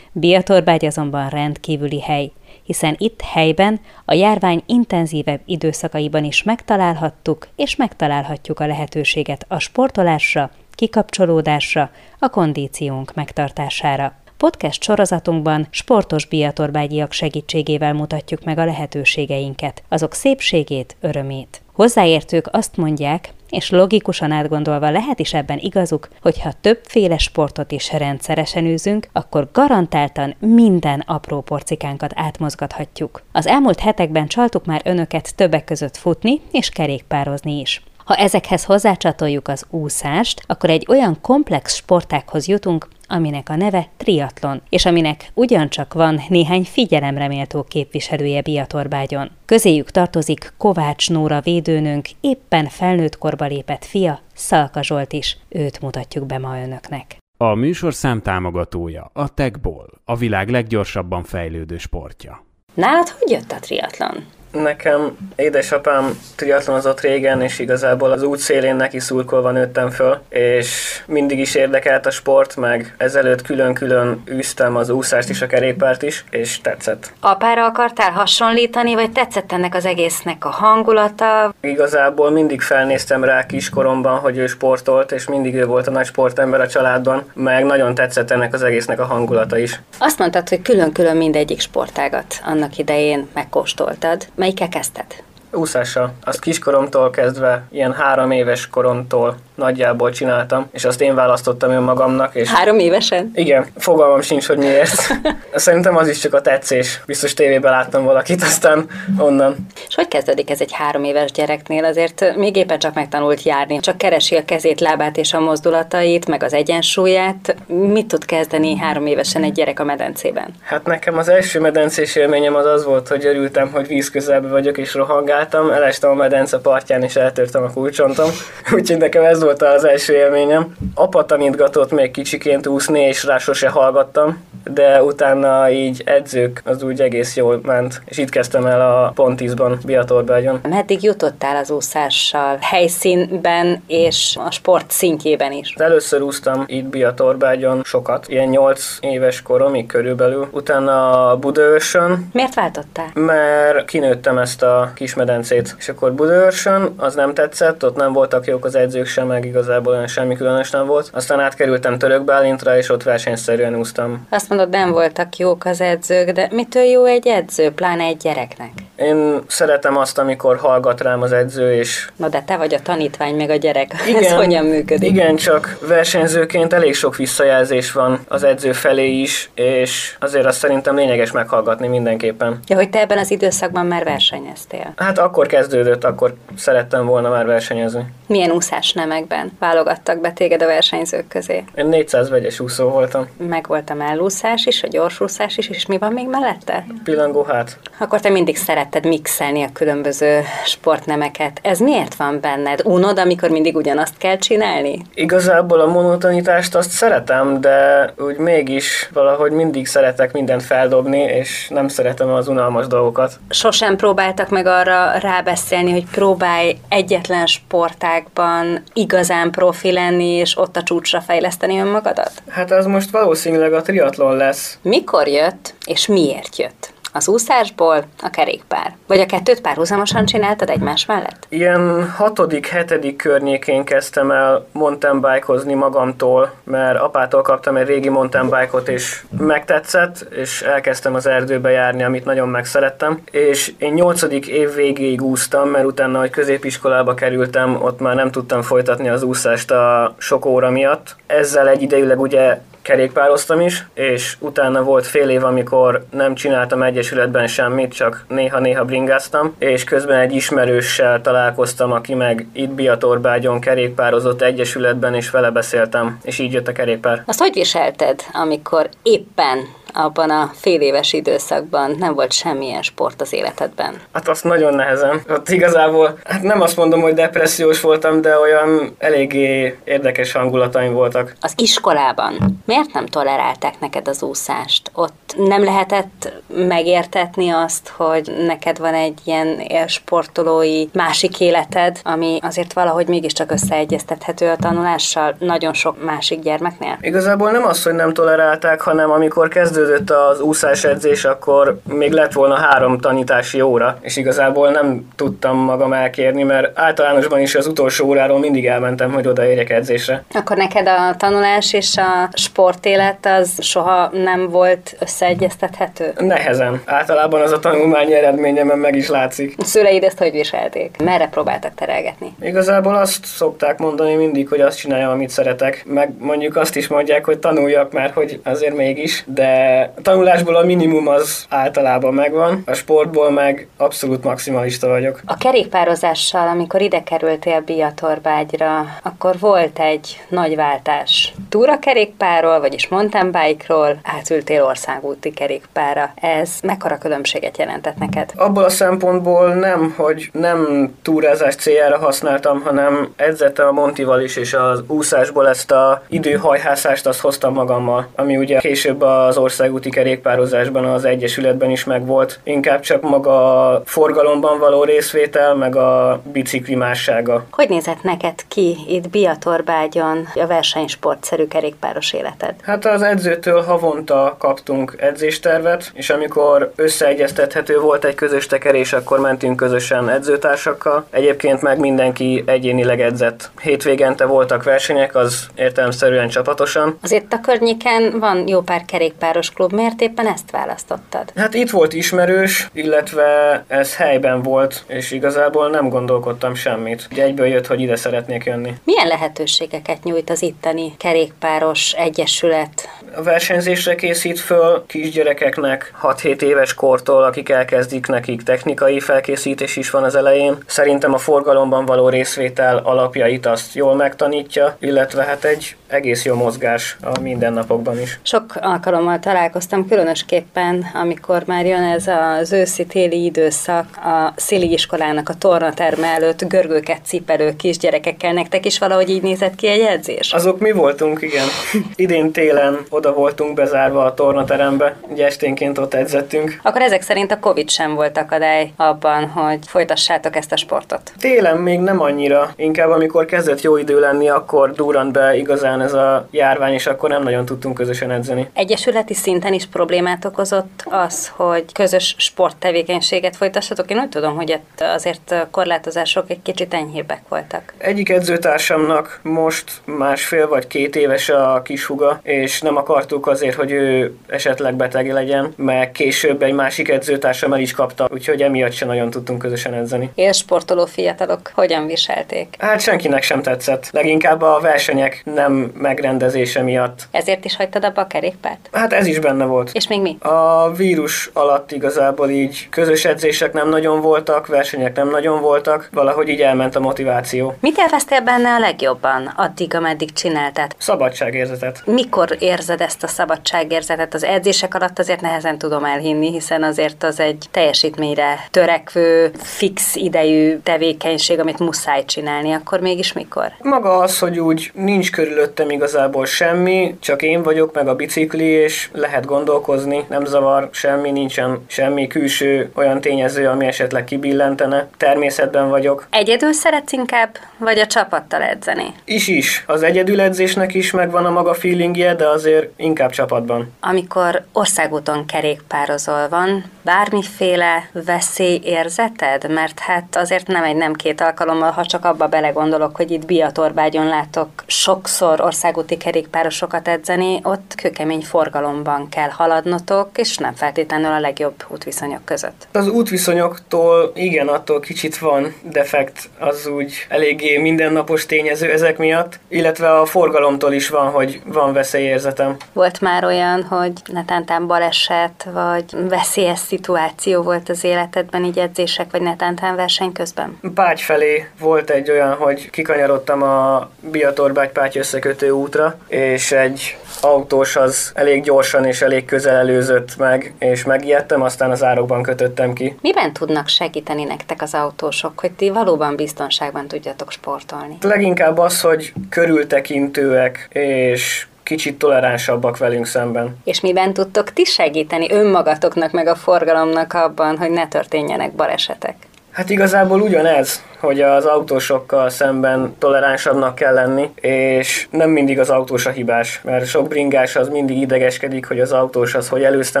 Biatorbágy 0.12 0.84
azonban 0.84 1.28
rendkívüli 1.28 2.00
hely, 2.00 2.30
hiszen 2.62 2.94
itt 2.98 3.20
helyben 3.20 3.80
a 4.04 4.14
járvány 4.14 4.62
intenzívebb 4.66 5.40
időszakaiban 5.44 6.24
is 6.24 6.42
megtalálhattuk 6.42 7.48
és 7.56 7.76
megtalálhatjuk 7.76 8.60
a 8.60 8.66
lehetőséget 8.66 9.44
a 9.48 9.58
sportolásra, 9.58 10.50
kikapcsolódásra, 10.74 11.90
a 12.18 12.28
kondíciónk 12.28 13.14
megtartására. 13.14 14.14
Podcast 14.36 14.82
sorozatunkban 14.82 15.66
sportos 15.70 16.26
biatorbágyiak 16.26 17.12
segítségével 17.12 17.92
mutatjuk 17.92 18.44
meg 18.44 18.58
a 18.58 18.64
lehetőségeinket, 18.64 19.82
azok 19.88 20.14
szépségét, 20.14 20.96
örömét. 21.00 21.62
Hozzáértők 21.80 22.48
azt 22.52 22.76
mondják, 22.76 23.32
és 23.48 23.70
logikusan 23.70 24.30
átgondolva 24.30 24.90
lehet 24.90 25.18
is 25.18 25.34
ebben 25.34 25.58
igazuk, 25.58 26.08
hogy 26.22 26.40
ha 26.40 26.52
többféle 26.60 27.18
sportot 27.18 27.72
is 27.72 27.92
rendszeresen 27.92 28.64
űzünk, 28.64 29.08
akkor 29.12 29.48
garantáltan 29.52 30.34
minden 30.38 31.00
apró 31.00 31.40
porcikánkat 31.40 32.12
átmozgathatjuk. 32.14 33.22
Az 33.32 33.46
elmúlt 33.46 33.80
hetekben 33.80 34.26
csaltuk 34.26 34.64
már 34.64 34.80
önöket 34.84 35.36
többek 35.36 35.64
között 35.64 35.96
futni 35.96 36.40
és 36.52 36.68
kerékpározni 36.68 37.60
is. 37.60 37.82
Ha 38.10 38.16
ezekhez 38.16 38.64
hozzácsatoljuk 38.64 39.48
az 39.48 39.66
úszást, 39.70 40.42
akkor 40.46 40.70
egy 40.70 40.86
olyan 40.88 41.20
komplex 41.20 41.74
sportákhoz 41.74 42.48
jutunk, 42.48 42.88
aminek 43.06 43.48
a 43.48 43.56
neve 43.56 43.88
triatlon, 43.96 44.62
és 44.68 44.86
aminek 44.86 45.30
ugyancsak 45.34 45.94
van 45.94 46.20
néhány 46.28 46.64
figyelemreméltó 46.64 47.62
képviselője 47.62 48.42
Biatorbágyon. 48.42 49.30
Közéjük 49.44 49.90
tartozik 49.90 50.52
Kovács 50.56 51.10
Nóra 51.10 51.40
védőnünk, 51.40 52.08
éppen 52.20 52.66
felnőtt 52.66 53.18
korba 53.18 53.46
lépett 53.46 53.84
fia, 53.84 54.20
Szalka 54.34 54.82
Zsolt 54.82 55.12
is. 55.12 55.36
Őt 55.48 55.80
mutatjuk 55.80 56.26
be 56.26 56.38
ma 56.38 56.60
önöknek. 56.62 57.16
A 57.36 57.54
műsorszám 57.54 58.22
támogatója 58.22 59.10
a 59.12 59.34
Techball, 59.34 59.88
a 60.04 60.16
világ 60.16 60.48
leggyorsabban 60.48 61.24
fejlődő 61.24 61.78
sportja. 61.78 62.44
Nálad 62.74 63.08
hogy 63.08 63.30
jött 63.30 63.52
a 63.52 63.58
triatlon? 63.60 64.24
Nekem 64.50 65.16
édesapám 65.36 66.18
triatlonozott 66.36 67.00
régen, 67.00 67.42
és 67.42 67.58
igazából 67.58 68.10
az 68.10 68.22
út 68.22 68.38
szélén 68.38 68.76
neki 68.76 68.98
szurkolva 68.98 69.50
nőttem 69.50 69.90
föl, 69.90 70.18
és 70.28 71.00
mindig 71.06 71.38
is 71.38 71.54
érdekelt 71.54 72.06
a 72.06 72.10
sport, 72.10 72.56
meg 72.56 72.94
ezelőtt 72.98 73.42
külön-külön 73.42 74.22
űztem 74.30 74.76
az 74.76 74.90
úszást 74.90 75.28
is, 75.28 75.42
a 75.42 75.46
kerékpárt 75.46 76.02
is, 76.02 76.24
és 76.30 76.60
tetszett. 76.60 77.12
Apára 77.20 77.64
akartál 77.64 78.10
hasonlítani, 78.10 78.94
vagy 78.94 79.12
tetszett 79.12 79.52
ennek 79.52 79.74
az 79.74 79.84
egésznek 79.84 80.44
a 80.44 80.48
hangulata? 80.50 81.54
Igazából 81.60 82.30
mindig 82.30 82.60
felnéztem 82.60 83.24
rá 83.24 83.46
kiskoromban, 83.46 84.18
hogy 84.18 84.38
ő 84.38 84.46
sportolt, 84.46 85.12
és 85.12 85.26
mindig 85.26 85.54
ő 85.54 85.66
volt 85.66 85.86
a 85.86 85.90
nagy 85.90 86.06
sportember 86.06 86.60
a 86.60 86.68
családban, 86.68 87.30
meg 87.34 87.64
nagyon 87.64 87.94
tetszett 87.94 88.30
ennek 88.30 88.54
az 88.54 88.62
egésznek 88.62 89.00
a 89.00 89.04
hangulata 89.04 89.58
is. 89.58 89.80
Azt 89.98 90.18
mondtad, 90.18 90.48
hogy 90.48 90.62
külön-külön 90.62 91.16
mindegyik 91.16 91.60
sportágat 91.60 92.40
annak 92.44 92.78
idején 92.78 93.28
megkóstoltad. 93.34 94.26
Melyikkel 94.40 94.68
kezdted? 94.68 95.04
Úszással. 95.52 96.12
Azt 96.24 96.40
kiskoromtól 96.40 97.10
kezdve, 97.10 97.64
ilyen 97.70 97.92
három 97.92 98.30
éves 98.30 98.68
koromtól 98.68 99.36
nagyjából 99.60 100.10
csináltam, 100.10 100.68
és 100.72 100.84
azt 100.84 101.00
én 101.00 101.14
választottam 101.14 101.70
önmagamnak. 101.70 102.34
És 102.34 102.48
Három 102.48 102.78
évesen? 102.78 103.30
Igen, 103.34 103.66
fogalmam 103.76 104.20
sincs, 104.20 104.46
hogy 104.46 104.58
miért. 104.58 105.18
Szerintem 105.54 105.96
az 105.96 106.08
is 106.08 106.18
csak 106.18 106.34
a 106.34 106.40
tetszés. 106.40 107.00
Biztos 107.06 107.34
tévében 107.34 107.72
láttam 107.72 108.04
valakit, 108.04 108.42
aztán 108.42 108.86
onnan. 109.18 109.56
És 109.88 109.94
hogy 109.94 110.08
kezdődik 110.08 110.50
ez 110.50 110.60
egy 110.60 110.72
három 110.72 111.04
éves 111.04 111.30
gyereknél? 111.30 111.84
Azért 111.84 112.36
még 112.36 112.56
éppen 112.56 112.78
csak 112.78 112.94
megtanult 112.94 113.42
járni, 113.42 113.80
csak 113.80 113.98
keresi 113.98 114.36
a 114.36 114.44
kezét, 114.44 114.80
lábát 114.80 115.16
és 115.16 115.32
a 115.32 115.40
mozdulatait, 115.40 116.26
meg 116.26 116.42
az 116.42 116.52
egyensúlyát. 116.52 117.56
Mit 117.66 118.06
tud 118.06 118.24
kezdeni 118.24 118.76
három 118.76 119.06
évesen 119.06 119.42
egy 119.42 119.52
gyerek 119.52 119.80
a 119.80 119.84
medencében? 119.84 120.48
Hát 120.62 120.86
nekem 120.86 121.18
az 121.18 121.28
első 121.28 121.60
medencés 121.60 122.16
élményem 122.16 122.54
az 122.54 122.66
az 122.66 122.84
volt, 122.84 123.08
hogy 123.08 123.26
örültem, 123.26 123.70
hogy 123.70 123.86
víz 123.86 124.10
közelbe 124.10 124.48
vagyok 124.48 124.78
és 124.78 124.94
rohangáltam, 124.94 125.70
elestem 125.70 126.10
a 126.10 126.14
medence 126.14 126.58
partján 126.58 127.02
és 127.02 127.16
eltörtem 127.16 127.62
a 127.62 127.70
kulcsontom. 127.72 128.30
Úgyhogy 128.74 128.98
nekem 128.98 129.24
ez 129.24 129.42
volt 129.42 129.49
az 129.58 129.84
első 129.84 130.14
élményem. 130.14 130.76
Apa 130.94 131.24
tanítgatott 131.24 131.90
még 131.90 132.10
kicsiként 132.10 132.66
úszni, 132.66 133.00
és 133.00 133.24
rá 133.24 133.38
sose 133.38 133.68
hallgattam, 133.68 134.48
de 134.64 135.02
utána 135.02 135.70
így 135.70 136.02
edzők, 136.04 136.62
az 136.64 136.82
úgy 136.82 137.00
egész 137.00 137.36
jól 137.36 137.60
ment, 137.62 138.02
és 138.04 138.18
itt 138.18 138.28
kezdtem 138.28 138.66
el 138.66 138.80
a 138.80 139.12
Pontisban, 139.14 139.78
Biatorbágyon. 139.84 140.60
Meddig 140.68 141.02
jutottál 141.02 141.56
az 141.56 141.70
úszással 141.70 142.58
helyszínben 142.60 143.82
és 143.86 144.36
a 144.46 144.50
sport 144.50 144.90
szintjében 144.90 145.52
is? 145.52 145.74
Először 145.76 146.22
úsztam 146.22 146.64
itt 146.66 146.84
Biatorbágyon 146.84 147.80
sokat, 147.84 148.28
ilyen 148.28 148.48
8 148.48 148.98
éves 149.00 149.42
koromig 149.42 149.86
körülbelül. 149.86 150.48
Utána 150.50 151.36
Budaörsön. 151.36 152.28
Miért 152.32 152.54
váltottál? 152.54 153.10
Mert 153.14 153.84
kinőttem 153.84 154.38
ezt 154.38 154.62
a 154.62 154.90
kis 154.94 155.14
medencét, 155.14 155.74
és 155.78 155.88
akkor 155.88 156.12
Budaörsön 156.12 156.94
az 156.96 157.14
nem 157.14 157.34
tetszett, 157.34 157.84
ott 157.84 157.96
nem 157.96 158.12
voltak 158.12 158.46
jók 158.46 158.64
az 158.64 158.74
edzők 158.74 159.06
sem, 159.06 159.30
meg 159.40 159.48
igazából 159.48 159.92
olyan 159.92 160.06
semmi 160.06 160.36
különös 160.36 160.70
nem 160.70 160.86
volt. 160.86 161.10
Aztán 161.12 161.40
átkerültem 161.40 161.98
Törökbálintra, 161.98 162.76
és 162.76 162.88
ott 162.88 163.02
versenyszerűen 163.02 163.76
úsztam. 163.76 164.26
Azt 164.30 164.48
mondod, 164.48 164.68
nem 164.68 164.90
voltak 164.90 165.36
jók 165.36 165.64
az 165.64 165.80
edzők, 165.80 166.30
de 166.30 166.48
mitől 166.50 166.82
jó 166.82 167.04
egy 167.04 167.26
edző, 167.26 167.70
pláne 167.70 168.04
egy 168.04 168.16
gyereknek? 168.16 168.70
Én 168.96 169.40
szeretem 169.46 169.96
azt, 169.96 170.18
amikor 170.18 170.56
hallgat 170.56 171.00
rám 171.00 171.22
az 171.22 171.32
edző, 171.32 171.74
és... 171.74 172.08
Na 172.16 172.28
de 172.28 172.42
te 172.42 172.56
vagy 172.56 172.74
a 172.74 172.80
tanítvány, 172.82 173.34
meg 173.34 173.50
a 173.50 173.54
gyerek. 173.54 173.94
Igen, 174.08 174.24
Ez 174.24 174.32
hogyan 174.32 174.64
működik? 174.64 175.10
Igen, 175.10 175.36
csak 175.36 175.78
versenyzőként 175.88 176.72
elég 176.72 176.94
sok 176.94 177.16
visszajelzés 177.16 177.92
van 177.92 178.20
az 178.28 178.42
edző 178.42 178.72
felé 178.72 179.10
is, 179.10 179.50
és 179.54 180.16
azért 180.20 180.46
azt 180.46 180.58
szerintem 180.58 180.96
lényeges 180.96 181.30
meghallgatni 181.32 181.88
mindenképpen. 181.88 182.60
Ja, 182.66 182.76
hogy 182.76 182.90
te 182.90 183.00
ebben 183.00 183.18
az 183.18 183.30
időszakban 183.30 183.86
már 183.86 184.04
versenyeztél. 184.04 184.92
Hát 184.96 185.18
akkor 185.18 185.46
kezdődött, 185.46 186.04
akkor 186.04 186.34
szerettem 186.56 187.06
volna 187.06 187.28
már 187.28 187.46
versenyezni. 187.46 188.04
Milyen 188.26 188.50
úszás 188.50 188.92
nemekben 189.30 189.56
válogattak 189.58 190.20
be 190.20 190.32
téged 190.32 190.62
a 190.62 190.66
versenyzők 190.66 191.28
közé? 191.28 191.64
Én 191.74 191.86
400 191.86 192.30
vegyes 192.30 192.60
úszó 192.60 192.88
voltam. 192.88 193.28
Meg 193.36 193.66
volt 193.68 193.90
a 193.90 193.94
mellúszás 193.94 194.66
is, 194.66 194.82
a 194.82 194.88
gyorsúszás 194.88 195.56
is, 195.56 195.68
és 195.68 195.86
mi 195.86 195.98
van 195.98 196.12
még 196.12 196.28
mellette? 196.28 196.86
Pillangó 197.04 197.42
hát. 197.42 197.78
Akkor 197.98 198.20
te 198.20 198.28
mindig 198.28 198.56
szeretted 198.56 199.06
mixelni 199.06 199.62
a 199.62 199.68
különböző 199.72 200.40
sportnemeket. 200.64 201.60
Ez 201.62 201.78
miért 201.78 202.14
van 202.14 202.40
benned? 202.40 202.80
Unod, 202.84 203.18
amikor 203.18 203.50
mindig 203.50 203.76
ugyanazt 203.76 204.16
kell 204.18 204.36
csinálni? 204.36 205.02
Igazából 205.14 205.80
a 205.80 205.86
monotonitást 205.86 206.74
azt 206.74 206.90
szeretem, 206.90 207.60
de 207.60 208.10
úgy 208.18 208.36
mégis 208.36 209.08
valahogy 209.12 209.52
mindig 209.52 209.86
szeretek 209.86 210.32
mindent 210.32 210.62
feldobni, 210.62 211.18
és 211.18 211.68
nem 211.68 211.88
szeretem 211.88 212.28
az 212.28 212.48
unalmas 212.48 212.86
dolgokat. 212.86 213.32
Sosem 213.48 213.96
próbáltak 213.96 214.48
meg 214.48 214.66
arra 214.66 215.18
rábeszélni, 215.18 215.90
hogy 215.90 216.04
próbálj 216.10 216.76
egyetlen 216.88 217.46
sportágban 217.46 218.82
igazán 219.10 219.50
profi 219.50 219.92
lenni, 219.92 220.28
és 220.28 220.56
ott 220.58 220.76
a 220.76 220.82
csúcsra 220.82 221.20
fejleszteni 221.20 221.78
önmagadat? 221.78 222.32
Hát 222.48 222.70
az 222.70 222.86
most 222.86 223.10
valószínűleg 223.10 223.72
a 223.72 223.82
triatlon 223.82 224.36
lesz. 224.36 224.78
Mikor 224.82 225.28
jött, 225.28 225.74
és 225.86 226.06
miért 226.06 226.58
jött? 226.58 226.92
Az 227.12 227.28
úszásból 227.28 228.04
a 228.22 228.30
kerékpár. 228.30 228.94
Vagy 229.06 229.20
a 229.20 229.26
kettőt 229.26 229.60
párhuzamosan 229.60 230.24
csináltad 230.24 230.70
egymás 230.70 231.06
mellett? 231.06 231.46
Ilyen 231.48 232.10
hatodik, 232.10 232.66
hetedik 232.66 233.16
környékén 233.16 233.84
kezdtem 233.84 234.30
el 234.30 234.66
mountain 234.72 235.20
bike 235.20 235.74
magamtól, 235.74 236.52
mert 236.64 236.98
apától 236.98 237.42
kaptam 237.42 237.76
egy 237.76 237.86
régi 237.86 238.08
mountain 238.08 238.44
bike-ot, 238.44 238.88
és 238.88 239.24
megtetszett, 239.38 240.26
és 240.30 240.62
elkezdtem 240.62 241.14
az 241.14 241.26
erdőbe 241.26 241.70
járni, 241.70 242.02
amit 242.02 242.24
nagyon 242.24 242.48
megszerettem. 242.48 243.22
És 243.30 243.72
én 243.78 243.92
nyolcadik 243.92 244.46
év 244.46 244.74
végéig 244.74 245.22
úsztam, 245.22 245.68
mert 245.68 245.84
utána, 245.84 246.18
hogy 246.18 246.30
középiskolába 246.30 247.14
kerültem, 247.14 247.82
ott 247.82 248.00
már 248.00 248.14
nem 248.14 248.30
tudtam 248.30 248.62
folytatni 248.62 249.08
az 249.08 249.22
úszást 249.22 249.70
a 249.70 250.14
sok 250.18 250.44
óra 250.44 250.70
miatt. 250.70 251.16
Ezzel 251.26 251.68
egyidejűleg 251.68 252.20
ugye 252.20 252.60
kerékpároztam 252.82 253.60
is, 253.60 253.86
és 253.94 254.36
utána 254.38 254.82
volt 254.82 255.06
fél 255.06 255.28
év, 255.28 255.44
amikor 255.44 256.04
nem 256.10 256.34
csináltam 256.34 256.82
egyesületben 256.82 257.46
semmit, 257.46 257.94
csak 257.94 258.24
néha-néha 258.28 258.84
bringáztam, 258.84 259.54
és 259.58 259.84
közben 259.84 260.18
egy 260.18 260.34
ismerőssel 260.34 261.20
találkoztam, 261.20 261.92
aki 261.92 262.14
meg 262.14 262.46
itt 262.52 262.70
Biatorbágyon 262.70 263.60
kerékpározott 263.60 264.42
egyesületben, 264.42 265.14
és 265.14 265.30
vele 265.30 265.50
beszéltem, 265.50 266.18
és 266.22 266.38
így 266.38 266.52
jött 266.52 266.68
a 266.68 266.72
kerékpár. 266.72 267.22
Azt 267.26 267.40
hogy 267.40 267.52
viselted, 267.52 268.20
amikor 268.32 268.88
éppen 269.02 269.58
abban 269.92 270.30
a 270.30 270.50
fél 270.54 270.80
éves 270.80 271.12
időszakban 271.12 271.96
nem 271.98 272.14
volt 272.14 272.32
semmilyen 272.32 272.82
sport 272.82 273.20
az 273.20 273.32
életedben? 273.32 274.00
Hát 274.12 274.28
azt 274.28 274.44
nagyon 274.44 274.74
nehezen. 274.74 275.22
Ott 275.28 275.48
igazából, 275.48 276.18
hát 276.24 276.42
nem 276.42 276.60
azt 276.60 276.76
mondom, 276.76 277.00
hogy 277.00 277.14
depressziós 277.14 277.80
voltam, 277.80 278.20
de 278.20 278.38
olyan 278.38 278.94
eléggé 278.98 279.78
érdekes 279.84 280.32
hangulataim 280.32 280.92
voltak. 280.92 281.34
Az 281.40 281.52
iskolában 281.56 282.60
miért 282.64 282.92
nem 282.92 283.06
tolerálták 283.06 283.80
neked 283.80 284.08
az 284.08 284.22
úszást? 284.22 284.90
Ott 284.94 285.19
nem 285.36 285.64
lehetett 285.64 286.32
megértetni 286.46 287.50
azt, 287.50 287.88
hogy 287.88 288.32
neked 288.46 288.78
van 288.78 288.94
egy 288.94 289.18
ilyen 289.24 289.62
sportolói 289.86 290.84
másik 290.92 291.40
életed, 291.40 292.00
ami 292.02 292.38
azért 292.42 292.72
valahogy 292.72 293.08
mégiscsak 293.08 293.50
összeegyeztethető 293.50 294.48
a 294.48 294.56
tanulással 294.56 295.34
nagyon 295.38 295.72
sok 295.72 296.04
másik 296.04 296.40
gyermeknél? 296.40 296.98
Igazából 297.00 297.50
nem 297.50 297.66
az, 297.66 297.82
hogy 297.82 297.94
nem 297.94 298.12
tolerálták, 298.12 298.80
hanem 298.80 299.10
amikor 299.10 299.48
kezdődött 299.48 300.10
az 300.10 300.40
úszás 300.40 300.84
edzés, 300.84 301.24
akkor 301.24 301.80
még 301.84 302.12
lett 302.12 302.32
volna 302.32 302.54
három 302.54 302.98
tanítási 302.98 303.60
óra, 303.60 303.98
és 304.00 304.16
igazából 304.16 304.70
nem 304.70 305.08
tudtam 305.16 305.56
magam 305.56 305.92
elkérni, 305.92 306.42
mert 306.42 306.78
általánosban 306.78 307.40
is 307.40 307.54
az 307.54 307.66
utolsó 307.66 308.06
óráról 308.06 308.38
mindig 308.38 308.66
elmentem, 308.66 309.12
hogy 309.12 309.26
odaérjek 309.26 309.70
edzésre. 309.70 310.24
Akkor 310.34 310.56
neked 310.56 310.86
a 310.86 311.14
tanulás 311.16 311.72
és 311.72 311.96
a 311.96 312.28
sportélet 312.32 313.26
az 313.26 313.64
soha 313.64 314.10
nem 314.12 314.48
volt 314.48 314.96
összeegyeztethető? 315.20 316.12
Nehezen. 316.18 316.82
Általában 316.84 317.40
az 317.40 317.52
a 317.52 317.58
tanulmányi 317.58 318.14
eredményemen 318.14 318.78
meg 318.78 318.96
is 318.96 319.08
látszik. 319.08 319.54
A 319.58 319.64
szüleid 319.64 320.02
ezt 320.02 320.18
hogy 320.18 320.30
viselték? 320.30 320.96
Merre 321.04 321.28
próbáltak 321.28 321.74
terelgetni? 321.74 322.34
Igazából 322.42 322.94
azt 322.94 323.24
szokták 323.24 323.78
mondani 323.78 324.14
mindig, 324.14 324.48
hogy 324.48 324.60
azt 324.60 324.78
csináljam, 324.78 325.10
amit 325.10 325.28
szeretek. 325.28 325.82
Meg 325.86 326.12
mondjuk 326.18 326.56
azt 326.56 326.76
is 326.76 326.88
mondják, 326.88 327.24
hogy 327.24 327.38
tanuljak 327.38 327.92
már, 327.92 328.10
hogy 328.10 328.40
azért 328.44 328.76
mégis, 328.76 329.24
de 329.26 329.48
a 329.96 330.00
tanulásból 330.00 330.56
a 330.56 330.64
minimum 330.64 331.08
az 331.08 331.44
általában 331.48 332.14
megvan, 332.14 332.62
a 332.66 332.72
sportból 332.72 333.30
meg 333.30 333.68
abszolút 333.76 334.24
maximalista 334.24 334.88
vagyok. 334.88 335.20
A 335.24 335.36
kerékpározással, 335.36 336.48
amikor 336.48 336.80
ide 336.80 337.02
kerültél 337.02 337.60
Biatorbágyra, 337.60 338.84
akkor 339.02 339.38
volt 339.38 339.78
egy 339.78 340.20
nagy 340.28 340.56
váltás. 340.56 341.34
Túra 341.48 341.78
kerékpárról, 341.78 342.60
vagyis 342.60 342.88
mountain 342.88 343.30
bike-ról 343.30 343.98
átültél 344.02 344.62
országúti 345.10 345.30
kerékpára. 345.30 346.12
Ez 346.14 346.50
mekkora 346.62 346.98
különbséget 346.98 347.58
jelentett 347.58 347.98
neked? 347.98 348.32
Abból 348.36 348.64
a 348.64 348.68
szempontból 348.68 349.54
nem, 349.54 349.94
hogy 349.96 350.30
nem 350.32 350.90
túrázás 351.02 351.54
céljára 351.54 351.98
használtam, 351.98 352.60
hanem 352.60 353.12
edzettem 353.16 353.66
a 353.66 353.72
Montival 353.72 354.20
is, 354.20 354.36
és 354.36 354.54
az 354.54 354.82
úszásból 354.86 355.48
ezt 355.48 355.70
a 355.70 356.02
időhajhászást 356.08 357.06
azt 357.06 357.20
hoztam 357.20 357.52
magammal, 357.52 358.08
ami 358.14 358.36
ugye 358.36 358.58
később 358.58 359.02
az 359.02 359.36
ország 359.36 359.70
országúti 359.70 359.90
kerékpározásban 359.90 360.84
az 360.84 361.04
Egyesületben 361.04 361.70
is 361.70 361.84
megvolt. 361.84 362.40
Inkább 362.42 362.80
csak 362.80 363.02
maga 363.02 363.68
a 363.70 363.82
forgalomban 363.84 364.58
való 364.58 364.84
részvétel, 364.84 365.54
meg 365.54 365.76
a 365.76 366.20
bicikli 366.32 366.74
mássága. 366.74 367.44
Hogy 367.50 367.68
nézett 367.68 368.02
neked 368.02 368.34
ki 368.48 368.76
itt 368.88 369.08
Biatorbágyon 369.08 370.28
a 370.34 370.46
versenysportszerű 370.46 371.46
kerékpáros 371.46 372.12
életed? 372.12 372.54
Hát 372.62 372.86
az 372.86 373.02
edzőtől 373.02 373.62
havonta 373.62 374.36
kaptunk 374.38 374.94
edzéstervet, 375.00 375.90
és 375.94 376.10
amikor 376.10 376.72
összeegyeztethető 376.76 377.78
volt 377.78 378.04
egy 378.04 378.14
közös 378.14 378.46
tekerés, 378.46 378.92
akkor 378.92 379.20
mentünk 379.20 379.56
közösen 379.56 380.08
edzőtársakkal. 380.08 381.06
Egyébként 381.10 381.62
meg 381.62 381.78
mindenki 381.78 382.42
egyénileg 382.46 383.00
edzett. 383.00 383.50
Hétvégente 383.62 384.24
voltak 384.24 384.62
versenyek, 384.62 385.14
az 385.14 385.46
értelemszerűen 385.54 386.28
csapatosan. 386.28 386.98
Azért 387.02 387.32
a 387.32 387.40
környéken 387.40 388.18
van 388.18 388.48
jó 388.48 388.60
pár 388.60 388.84
kerékpáros 388.84 389.50
klub, 389.50 389.72
miért 389.72 390.00
éppen 390.00 390.26
ezt 390.26 390.50
választottad? 390.50 391.32
Hát 391.36 391.54
itt 391.54 391.70
volt 391.70 391.92
ismerős, 391.92 392.68
illetve 392.72 393.64
ez 393.68 393.96
helyben 393.96 394.42
volt, 394.42 394.84
és 394.86 395.10
igazából 395.10 395.70
nem 395.70 395.88
gondolkodtam 395.88 396.54
semmit. 396.54 397.08
Ugye 397.10 397.22
egyből 397.22 397.46
jött, 397.46 397.66
hogy 397.66 397.80
ide 397.80 397.96
szeretnék 397.96 398.44
jönni. 398.44 398.74
Milyen 398.84 399.06
lehetőségeket 399.06 400.04
nyújt 400.04 400.30
az 400.30 400.42
itteni 400.42 400.94
kerékpáros 400.96 401.92
egyesület? 401.92 402.88
A 403.16 403.22
versenyzésre 403.22 403.94
készít 403.94 404.38
föl 404.38 404.84
kisgyerekeknek 404.90 405.92
6-7 406.02 406.42
éves 406.42 406.74
kortól, 406.74 407.22
akik 407.22 407.48
elkezdik, 407.48 408.06
nekik 408.06 408.42
technikai 408.42 409.00
felkészítés 409.00 409.76
is 409.76 409.90
van 409.90 410.04
az 410.04 410.14
elején. 410.14 410.56
Szerintem 410.66 411.14
a 411.14 411.18
forgalomban 411.18 411.84
való 411.84 412.08
részvétel 412.08 412.76
alapjait 412.76 413.46
azt 413.46 413.74
jól 413.74 413.94
megtanítja, 413.94 414.76
illetve 414.80 415.22
hát 415.22 415.44
egy 415.44 415.76
egész 415.86 416.24
jó 416.24 416.34
mozgás 416.34 416.96
a 417.02 417.20
mindennapokban 417.20 418.00
is. 418.00 418.18
Sok 418.22 418.44
alkalommal 418.60 419.18
találkoztam, 419.18 419.88
különösképpen, 419.88 420.86
amikor 420.94 421.42
már 421.46 421.66
jön 421.66 421.82
ez 421.82 422.06
az 422.06 422.52
őszi-téli 422.52 423.24
időszak, 423.24 423.86
a 423.96 424.32
Szili 424.36 424.72
iskolának 424.72 425.28
a 425.28 425.34
tornaterme 425.34 426.06
előtt 426.06 426.48
görgőket 426.48 427.00
cipelő 427.04 427.56
kisgyerekekkel. 427.56 428.32
Nektek 428.32 428.66
is 428.66 428.78
valahogy 428.78 429.10
így 429.10 429.22
nézett 429.22 429.54
ki 429.54 429.66
egy 429.66 429.80
edzés? 429.80 430.32
Azok 430.32 430.60
mi 430.60 430.72
voltunk, 430.72 431.22
igen. 431.22 431.46
Idén 431.96 432.32
télen 432.32 432.78
oda 432.88 433.12
voltunk 433.12 433.54
bezárva 433.54 434.04
a 434.04 434.14
tornaterembe, 434.14 434.79
ugye 435.08 435.26
esténként 435.26 435.78
ott 435.78 435.94
edzettünk. 435.94 436.60
Akkor 436.62 436.82
ezek 436.82 437.02
szerint 437.02 437.32
a 437.32 437.38
Covid 437.38 437.70
sem 437.70 437.94
volt 437.94 438.18
akadály 438.18 438.72
abban, 438.76 439.26
hogy 439.28 439.58
folytassátok 439.66 440.36
ezt 440.36 440.52
a 440.52 440.56
sportot? 440.56 441.12
Télen 441.18 441.56
még 441.56 441.78
nem 441.78 442.00
annyira, 442.00 442.52
inkább 442.56 442.90
amikor 442.90 443.24
kezdett 443.24 443.60
jó 443.60 443.76
idő 443.76 444.00
lenni, 444.00 444.28
akkor 444.28 444.72
durrant 444.72 445.12
be 445.12 445.36
igazán 445.36 445.80
ez 445.80 445.92
a 445.92 446.28
járvány, 446.30 446.72
és 446.72 446.86
akkor 446.86 447.08
nem 447.08 447.22
nagyon 447.22 447.44
tudtunk 447.44 447.74
közösen 447.74 448.10
edzeni. 448.10 448.48
Egyesületi 448.52 449.14
szinten 449.14 449.52
is 449.52 449.66
problémát 449.66 450.24
okozott 450.24 450.84
az, 450.84 451.32
hogy 451.36 451.64
közös 451.72 452.14
sporttevékenységet 452.18 453.36
folytassatok? 453.36 453.90
Én 453.90 453.98
úgy 453.98 454.08
tudom, 454.08 454.36
hogy 454.36 454.50
itt 454.50 454.80
azért 454.80 455.34
korlátozások 455.50 456.30
egy 456.30 456.42
kicsit 456.42 456.74
enyhébbek 456.74 457.22
voltak. 457.28 457.74
Egyik 457.78 458.08
edzőtársamnak 458.08 459.20
most 459.22 459.72
másfél 459.84 460.48
vagy 460.48 460.66
két 460.66 460.96
éves 460.96 461.28
a 461.28 461.62
kishuga, 461.64 462.20
és 462.22 462.60
nem 462.60 462.76
akartuk 462.76 463.26
azért, 463.26 463.56
hogy 463.56 463.70
ő 463.70 464.14
esetleg 464.26 464.59
beteg 464.74 465.12
legyen, 465.12 465.52
mert 465.56 465.92
később 465.92 466.42
egy 466.42 466.52
másik 466.52 466.88
edzőtársam 466.88 467.52
el 467.52 467.60
is 467.60 467.72
kapta, 467.72 468.08
úgyhogy 468.12 468.42
emiatt 468.42 468.72
sem 468.72 468.88
nagyon 468.88 469.10
tudtunk 469.10 469.38
közösen 469.38 469.74
edzeni. 469.74 470.10
Élsportoló 470.14 470.86
fiatalok 470.86 471.50
hogyan 471.54 471.86
viselték? 471.86 472.54
Hát 472.58 472.80
senkinek 472.80 473.22
sem 473.22 473.42
tetszett. 473.42 473.88
Leginkább 473.92 474.42
a 474.42 474.58
versenyek 474.62 475.22
nem 475.34 475.72
megrendezése 475.74 476.62
miatt. 476.62 477.08
Ezért 477.10 477.44
is 477.44 477.56
hagytad 477.56 477.84
abba 477.84 478.00
a 478.00 478.06
kerékpárt? 478.06 478.68
Hát 478.72 478.92
ez 478.92 479.06
is 479.06 479.18
benne 479.18 479.44
volt. 479.44 479.70
És 479.72 479.88
még 479.88 480.00
mi? 480.00 480.16
A 480.20 480.72
vírus 480.72 481.30
alatt 481.32 481.72
igazából 481.72 482.30
így 482.30 482.68
közös 482.70 483.04
edzések 483.04 483.52
nem 483.52 483.68
nagyon 483.68 484.00
voltak, 484.00 484.46
versenyek 484.46 484.96
nem 484.96 485.10
nagyon 485.10 485.40
voltak, 485.40 485.88
valahogy 485.92 486.28
így 486.28 486.40
elment 486.40 486.76
a 486.76 486.80
motiváció. 486.80 487.54
Mit 487.60 487.78
élveztél 487.78 488.20
benne 488.20 488.54
a 488.54 488.58
legjobban 488.58 489.32
addig, 489.36 489.74
ameddig 489.74 490.12
csináltad? 490.12 490.74
Szabadságérzetet. 490.78 491.82
Mikor 491.84 492.36
érzed 492.38 492.80
ezt 492.80 493.02
a 493.02 493.06
szabadságérzetet? 493.06 494.14
Az 494.14 494.22
edzések 494.50 494.74
alatt 494.74 494.98
azért 494.98 495.20
nehezen 495.20 495.58
tudom 495.58 495.84
elhinni, 495.84 496.30
hiszen 496.30 496.62
azért 496.62 497.02
az 497.04 497.20
egy 497.20 497.46
teljesítményre 497.50 498.46
törekvő, 498.50 499.30
fix 499.42 499.94
idejű 499.94 500.58
tevékenység, 500.62 501.38
amit 501.38 501.58
muszáj 501.58 502.04
csinálni, 502.04 502.52
akkor 502.52 502.80
mégis 502.80 503.12
mikor? 503.12 503.52
Maga 503.62 503.98
az, 503.98 504.18
hogy 504.18 504.38
úgy 504.38 504.70
nincs 504.74 505.10
körülöttem 505.10 505.70
igazából 505.70 506.26
semmi, 506.26 506.96
csak 507.00 507.22
én 507.22 507.42
vagyok, 507.42 507.74
meg 507.74 507.88
a 507.88 507.94
bicikli, 507.94 508.44
és 508.44 508.88
lehet 508.92 509.26
gondolkozni, 509.26 510.04
nem 510.08 510.24
zavar 510.24 510.68
semmi, 510.72 511.10
nincsen 511.10 511.64
semmi 511.66 512.06
külső 512.06 512.70
olyan 512.74 513.00
tényező, 513.00 513.46
ami 513.46 513.66
esetleg 513.66 514.04
kibillentene. 514.04 514.88
Természetben 514.96 515.68
vagyok. 515.68 516.06
Egyedül 516.10 516.52
szeretsz 516.52 516.92
inkább, 516.92 517.36
vagy 517.58 517.78
a 517.78 517.86
csapattal 517.86 518.42
edzeni? 518.42 518.94
Is 519.04 519.28
is. 519.28 519.64
Az 519.66 519.82
egyedüledzésnek 519.82 520.74
is 520.74 520.90
megvan 520.90 521.24
a 521.24 521.30
maga 521.30 521.54
feelingje, 521.54 522.14
de 522.14 522.28
azért 522.28 522.68
inkább 522.76 523.10
csapatban. 523.10 523.72
Amikor 523.80 524.39
amikor 524.40 524.60
országúton 524.60 525.26
kerékpározol, 525.26 526.28
van 526.28 526.64
bármiféle 526.82 527.88
veszélyérzeted? 527.92 529.50
Mert 529.52 529.78
hát 529.78 530.16
azért 530.16 530.46
nem 530.46 530.64
egy, 530.64 530.76
nem 530.76 530.92
két 530.92 531.20
alkalommal, 531.20 531.70
ha 531.70 531.84
csak 531.84 532.04
abba 532.04 532.26
belegondolok, 532.26 532.96
hogy 532.96 533.10
itt 533.10 533.26
Biatorbágyon 533.26 534.06
látok 534.06 534.48
sokszor 534.66 535.40
országúti 535.40 535.96
kerékpárosokat 535.96 536.88
edzeni, 536.88 537.40
ott 537.42 537.74
kőkemény 537.76 538.22
forgalomban 538.22 539.08
kell 539.08 539.28
haladnotok, 539.28 540.08
és 540.14 540.36
nem 540.36 540.54
feltétlenül 540.54 541.12
a 541.12 541.20
legjobb 541.20 541.64
útviszonyok 541.68 542.24
között. 542.24 542.68
Az 542.72 542.88
útviszonyoktól 542.88 544.12
igen, 544.14 544.48
attól 544.48 544.80
kicsit 544.80 545.18
van 545.18 545.54
defekt, 545.62 546.28
az 546.38 546.66
úgy 546.66 547.06
eléggé 547.08 547.56
mindennapos 547.56 548.26
tényező 548.26 548.70
ezek 548.72 548.98
miatt, 548.98 549.38
illetve 549.48 549.98
a 549.98 550.06
forgalomtól 550.06 550.72
is 550.72 550.88
van, 550.88 551.10
hogy 551.10 551.40
van 551.44 551.72
veszélyérzetem. 551.72 552.56
Volt 552.72 553.00
már 553.00 553.24
olyan, 553.24 553.62
hogy 553.62 553.92
netántán 554.30 554.66
baleset, 554.66 555.48
vagy 555.52 556.08
veszélyes 556.08 556.58
szituáció 556.58 557.42
volt 557.42 557.68
az 557.68 557.84
életedben, 557.84 558.44
így 558.44 558.58
edzések, 558.58 559.10
vagy 559.10 559.22
netántán 559.22 559.76
verseny 559.76 560.12
közben? 560.12 560.58
Págy 560.74 561.00
felé 561.00 561.48
volt 561.60 561.90
egy 561.90 562.10
olyan, 562.10 562.34
hogy 562.34 562.70
kikanyarodtam 562.70 563.42
a 563.42 563.90
Biatorbágy 564.00 564.68
Páty 564.68 564.98
összekötő 564.98 565.50
útra, 565.50 565.98
és 566.08 566.52
egy 566.52 566.98
autós 567.20 567.76
az 567.76 568.12
elég 568.14 568.42
gyorsan 568.42 568.84
és 568.84 569.02
elég 569.02 569.24
közel 569.24 569.56
előzött 569.56 570.16
meg, 570.16 570.54
és 570.58 570.84
megijedtem, 570.84 571.42
aztán 571.42 571.70
az 571.70 571.82
árokban 571.82 572.22
kötöttem 572.22 572.72
ki. 572.72 572.96
Miben 573.00 573.32
tudnak 573.32 573.68
segíteni 573.68 574.24
nektek 574.24 574.62
az 574.62 574.74
autósok, 574.74 575.40
hogy 575.40 575.52
ti 575.52 575.70
valóban 575.70 576.16
biztonságban 576.16 576.88
tudjatok 576.88 577.30
sportolni? 577.30 577.98
Leginkább 578.00 578.58
az, 578.58 578.80
hogy 578.80 579.12
körültekintőek, 579.30 580.68
és 580.72 581.46
kicsit 581.70 581.98
toleránsabbak 581.98 582.78
velünk 582.78 583.06
szemben. 583.06 583.56
És 583.64 583.80
miben 583.80 584.12
tudtok 584.12 584.52
ti 584.52 584.64
segíteni 584.64 585.30
önmagatoknak 585.30 586.12
meg 586.12 586.26
a 586.26 586.34
forgalomnak 586.34 587.12
abban, 587.12 587.58
hogy 587.58 587.70
ne 587.70 587.88
történjenek 587.88 588.52
balesetek? 588.52 589.16
Hát 589.50 589.70
igazából 589.70 590.20
ugyanez, 590.20 590.82
hogy 591.00 591.20
az 591.20 591.44
autósokkal 591.44 592.28
szemben 592.30 592.94
toleránsabbnak 592.98 593.74
kell 593.74 593.94
lenni, 593.94 594.30
és 594.34 595.08
nem 595.10 595.30
mindig 595.30 595.58
az 595.58 595.70
autós 595.70 596.06
a 596.06 596.10
hibás, 596.10 596.60
mert 596.64 596.86
sok 596.86 597.08
bringás 597.08 597.56
az 597.56 597.68
mindig 597.68 598.00
idegeskedik, 598.00 598.66
hogy 598.66 598.80
az 598.80 598.92
autós 598.92 599.34
az 599.34 599.48
hogy 599.48 599.62
előzte 599.62 600.00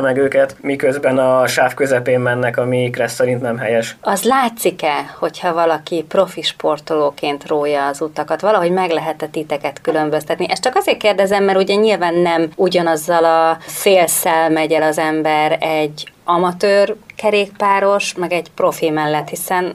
meg 0.00 0.16
őket, 0.16 0.56
miközben 0.60 1.18
a 1.18 1.46
sáv 1.46 1.74
közepén 1.74 2.20
mennek, 2.20 2.56
ami 2.56 2.90
Kressz 2.90 3.14
szerint 3.14 3.40
nem 3.40 3.58
helyes. 3.58 3.96
Az 4.00 4.22
látszik-e, 4.22 5.14
hogyha 5.18 5.54
valaki 5.54 6.04
profi 6.08 6.42
sportolóként 6.42 7.46
rója 7.46 7.86
az 7.86 8.00
utakat, 8.00 8.40
valahogy 8.40 8.70
meg 8.70 8.90
lehet 8.90 9.28
titeket 9.30 9.80
különböztetni? 9.80 10.46
Ezt 10.50 10.62
csak 10.62 10.76
azért 10.76 10.98
kérdezem, 10.98 11.44
mert 11.44 11.58
ugye 11.58 11.74
nyilván 11.74 12.14
nem 12.14 12.48
ugyanazzal 12.56 13.24
a 13.24 13.58
félszel 13.60 14.50
megy 14.50 14.72
el 14.72 14.82
az 14.82 14.98
ember 14.98 15.58
egy 15.60 16.12
amatőr 16.24 16.96
kerékpáros, 17.16 18.14
meg 18.14 18.32
egy 18.32 18.50
profi 18.54 18.90
mellett, 18.90 19.28
hiszen 19.28 19.74